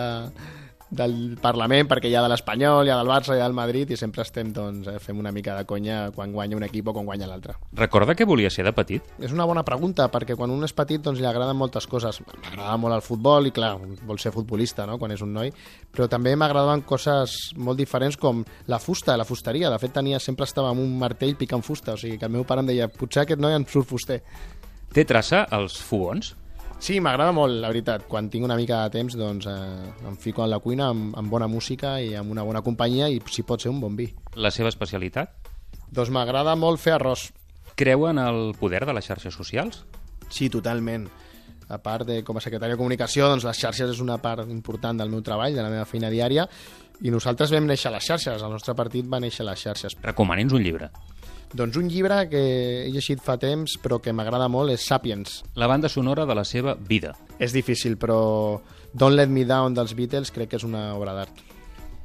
del 0.96 1.36
Parlament, 1.42 1.88
perquè 1.90 2.10
hi 2.10 2.14
ha 2.16 2.22
de 2.24 2.30
l'Espanyol, 2.32 2.86
hi 2.86 2.92
ha 2.92 2.98
del 3.00 3.10
Barça, 3.10 3.34
hi 3.36 3.42
ha 3.42 3.48
del 3.48 3.56
Madrid, 3.56 3.90
i 3.90 3.98
sempre 4.00 4.24
estem, 4.24 4.52
doncs, 4.54 4.88
eh, 4.90 4.98
fem 5.02 5.18
una 5.20 5.32
mica 5.34 5.56
de 5.58 5.66
conya 5.68 6.10
quan 6.14 6.32
guanya 6.32 6.56
un 6.56 6.66
equip 6.66 6.88
o 6.88 6.94
quan 6.96 7.08
guanya 7.08 7.28
l'altre. 7.30 7.56
Recorda 7.78 8.14
què 8.16 8.26
volia 8.28 8.50
ser 8.50 8.64
de 8.66 8.72
petit? 8.76 9.10
És 9.18 9.34
una 9.34 9.46
bona 9.48 9.64
pregunta, 9.66 10.08
perquè 10.12 10.36
quan 10.38 10.52
un 10.54 10.64
és 10.64 10.74
petit 10.76 11.02
doncs, 11.02 11.20
li 11.20 11.28
agraden 11.28 11.58
moltes 11.58 11.88
coses. 11.90 12.20
M'agrada 12.24 12.76
molt 12.80 12.98
el 12.98 13.04
futbol 13.04 13.50
i, 13.50 13.54
clar, 13.54 13.74
vol 14.06 14.20
ser 14.22 14.34
futbolista 14.34 14.86
no? 14.86 14.98
quan 14.98 15.14
és 15.14 15.24
un 15.24 15.34
noi, 15.34 15.52
però 15.94 16.08
també 16.10 16.36
m'agradaven 16.36 16.84
coses 16.88 17.36
molt 17.56 17.80
diferents 17.80 18.16
com 18.20 18.44
la 18.70 18.78
fusta, 18.78 19.18
la 19.18 19.28
fusteria. 19.28 19.70
De 19.70 19.80
fet, 19.82 19.94
tenia, 19.96 20.22
sempre 20.22 20.48
estava 20.48 20.70
amb 20.72 20.82
un 20.82 20.96
martell 20.98 21.36
picant 21.40 21.64
fusta, 21.64 21.94
o 21.94 22.00
sigui 22.00 22.18
que 22.18 22.30
el 22.30 22.34
meu 22.34 22.46
pare 22.48 22.64
em 22.64 22.70
deia, 22.70 22.88
potser 22.88 23.24
aquest 23.24 23.42
noi 23.42 23.56
en 23.58 23.66
surt 23.68 23.90
fuster. 23.90 24.22
Té 24.94 25.02
traça 25.08 25.42
als 25.50 25.80
fogons? 25.82 26.34
Sí, 26.84 26.98
m'agrada 27.00 27.32
molt, 27.32 27.54
la 27.62 27.70
veritat. 27.70 28.02
Quan 28.04 28.26
tinc 28.28 28.44
una 28.44 28.58
mica 28.60 28.82
de 28.82 28.92
temps, 28.92 29.14
doncs 29.16 29.46
eh, 29.48 29.54
em 30.04 30.18
fico 30.20 30.42
a 30.44 30.48
la 30.50 30.58
cuina 30.60 30.90
amb, 30.92 31.14
amb 31.16 31.32
bona 31.32 31.46
música 31.48 31.94
i 32.04 32.10
amb 32.20 32.34
una 32.34 32.44
bona 32.44 32.60
companyia 32.60 33.06
i 33.08 33.22
si 33.32 33.40
pot 33.48 33.64
ser 33.64 33.70
un 33.72 33.78
bon 33.80 33.96
vi. 33.96 34.10
La 34.36 34.50
seva 34.52 34.68
especialitat? 34.68 35.32
Doncs 35.88 36.12
m'agrada 36.12 36.52
molt 36.60 36.82
fer 36.82 36.98
arròs. 36.98 37.30
Creu 37.80 38.04
en 38.10 38.20
el 38.20 38.52
poder 38.60 38.82
de 38.84 38.92
les 38.92 39.08
xarxes 39.08 39.32
socials? 39.32 39.80
Sí, 40.28 40.50
totalment. 40.52 41.08
A 41.72 41.80
part 41.80 42.04
de 42.04 42.18
com 42.20 42.36
a 42.36 42.44
secretari 42.44 42.76
de 42.76 42.82
comunicació, 42.82 43.30
doncs 43.32 43.48
les 43.48 43.64
xarxes 43.64 43.96
és 43.96 44.04
una 44.04 44.20
part 44.20 44.44
important 44.52 45.00
del 45.00 45.08
meu 45.08 45.24
treball, 45.24 45.56
de 45.56 45.64
la 45.64 45.72
meva 45.72 45.88
feina 45.88 46.12
diària, 46.12 46.44
i 47.00 47.08
nosaltres 47.08 47.56
vam 47.56 47.64
néixer 47.64 47.88
a 47.88 47.96
les 47.96 48.12
xarxes, 48.12 48.44
el 48.44 48.52
nostre 48.52 48.76
partit 48.76 49.08
va 49.08 49.24
néixer 49.24 49.40
a 49.46 49.54
les 49.54 49.64
xarxes. 49.64 49.96
Recomani'ns 50.04 50.52
un 50.52 50.68
llibre. 50.68 50.92
Doncs 51.54 51.76
un 51.78 51.86
llibre 51.86 52.16
que 52.26 52.40
he 52.82 52.90
llegit 52.90 53.20
fa 53.22 53.36
temps 53.38 53.76
però 53.78 54.00
que 54.02 54.10
m'agrada 54.10 54.48
molt 54.50 54.74
és 54.74 54.88
Sapiens. 54.90 55.36
La 55.54 55.68
banda 55.70 55.88
sonora 55.88 56.26
de 56.26 56.34
la 56.34 56.42
seva 56.42 56.74
vida. 56.74 57.14
És 57.38 57.54
difícil, 57.54 57.94
però 57.94 58.58
Don't 58.90 59.14
Let 59.14 59.30
Me 59.30 59.46
Down 59.46 59.78
dels 59.78 59.94
Beatles 59.94 60.34
crec 60.34 60.50
que 60.50 60.58
és 60.58 60.66
una 60.66 60.88
obra 60.98 61.14
d'art. 61.14 61.53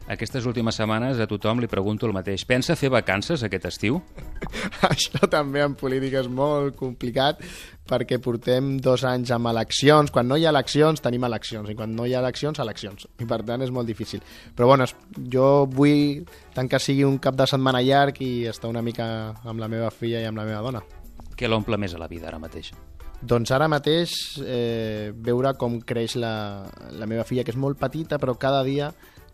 Aquestes 0.10 0.48
últimes 0.50 0.74
setmanes 0.74 1.20
a 1.22 1.28
tothom 1.30 1.60
li 1.62 1.68
pregunto 1.70 2.08
el 2.08 2.16
mateix. 2.16 2.42
Pensa 2.50 2.74
fer 2.74 2.90
vacances 2.90 3.44
aquest 3.46 3.68
estiu? 3.70 4.00
Això 4.90 5.28
també 5.30 5.62
en 5.62 5.76
política 5.78 6.24
és 6.24 6.30
molt 6.34 6.74
complicat 6.80 7.44
perquè 7.90 8.18
portem 8.18 8.72
dos 8.82 9.04
anys 9.06 9.30
amb 9.36 9.52
eleccions. 9.52 10.10
Quan 10.10 10.26
no 10.26 10.40
hi 10.40 10.48
ha 10.48 10.50
eleccions, 10.50 11.04
tenim 11.06 11.28
eleccions. 11.30 11.70
I 11.70 11.76
quan 11.78 11.94
no 11.94 12.08
hi 12.10 12.16
ha 12.16 12.24
eleccions, 12.24 12.58
eleccions. 12.58 13.06
I 13.22 13.28
per 13.30 13.44
tant 13.46 13.62
és 13.62 13.70
molt 13.70 13.86
difícil. 13.86 14.24
Però 14.58 14.72
bueno, 14.72 14.88
jo 15.30 15.68
vull 15.70 16.26
tant 16.58 16.72
que 16.72 16.82
sigui 16.82 17.06
un 17.06 17.22
cap 17.22 17.38
de 17.38 17.46
setmana 17.54 17.84
llarg 17.86 18.18
i 18.26 18.48
estar 18.50 18.74
una 18.74 18.82
mica 18.82 19.06
amb 19.46 19.62
la 19.62 19.70
meva 19.70 19.94
filla 19.94 20.24
i 20.24 20.30
amb 20.32 20.42
la 20.42 20.48
meva 20.50 20.64
dona. 20.66 20.82
Què 21.38 21.46
l'omple 21.46 21.78
més 21.78 21.94
a 21.94 22.02
la 22.02 22.10
vida 22.10 22.32
ara 22.34 22.42
mateix? 22.42 22.74
Doncs 23.22 23.54
ara 23.54 23.70
mateix 23.70 24.18
eh, 24.42 25.14
veure 25.14 25.54
com 25.60 25.78
creix 25.86 26.18
la, 26.18 26.66
la 26.98 27.06
meva 27.06 27.30
filla, 27.30 27.46
que 27.46 27.54
és 27.54 27.62
molt 27.62 27.78
petita, 27.78 28.18
però 28.18 28.34
cada 28.42 28.66
dia 28.66 28.90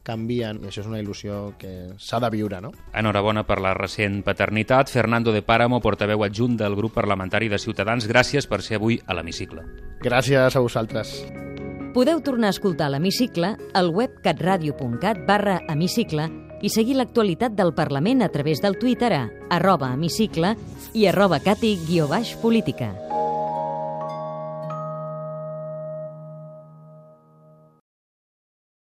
canvien, 0.06 0.62
i 0.64 0.70
això 0.70 0.84
és 0.84 0.90
una 0.90 1.02
il·lusió 1.02 1.56
que 1.60 1.74
s'ha 1.98 2.22
de 2.24 2.30
viure, 2.32 2.62
no? 2.62 2.72
Enhorabona 2.94 3.44
per 3.48 3.60
la 3.64 3.74
recent 3.78 4.22
paternitat. 4.24 4.94
Fernando 4.94 5.34
de 5.34 5.42
Páramo, 5.42 5.82
portaveu 5.82 6.24
adjunt 6.24 6.56
del 6.62 6.78
grup 6.78 6.94
parlamentari 6.96 7.50
de 7.50 7.60
Ciutadans, 7.60 8.08
gràcies 8.08 8.48
per 8.48 8.62
ser 8.62 8.80
avui 8.80 9.02
a 9.06 9.18
l'Hemicicle. 9.18 9.66
Gràcies 10.06 10.56
a 10.56 10.64
vosaltres. 10.64 11.18
Podeu 11.96 12.20
tornar 12.20 12.50
a 12.52 12.56
escoltar 12.56 12.90
l'Hemicicle 12.92 13.56
al 13.74 13.90
web 13.96 14.18
catradio.cat 14.24 15.24
barra 15.28 15.62
hemicicle 15.72 16.28
i 16.62 16.72
seguir 16.72 16.98
l'actualitat 17.00 17.56
del 17.56 17.74
Parlament 17.78 18.24
a 18.26 18.30
través 18.34 18.62
del 18.64 18.76
Twitter 18.82 19.14
a 19.16 19.24
arroba 19.50 19.94
hemicicle 19.94 20.56
i 20.94 21.08
arroba 21.08 21.40
cati 21.40 21.76
guió 21.88 22.10
baix 22.12 22.36
política. 22.42 22.92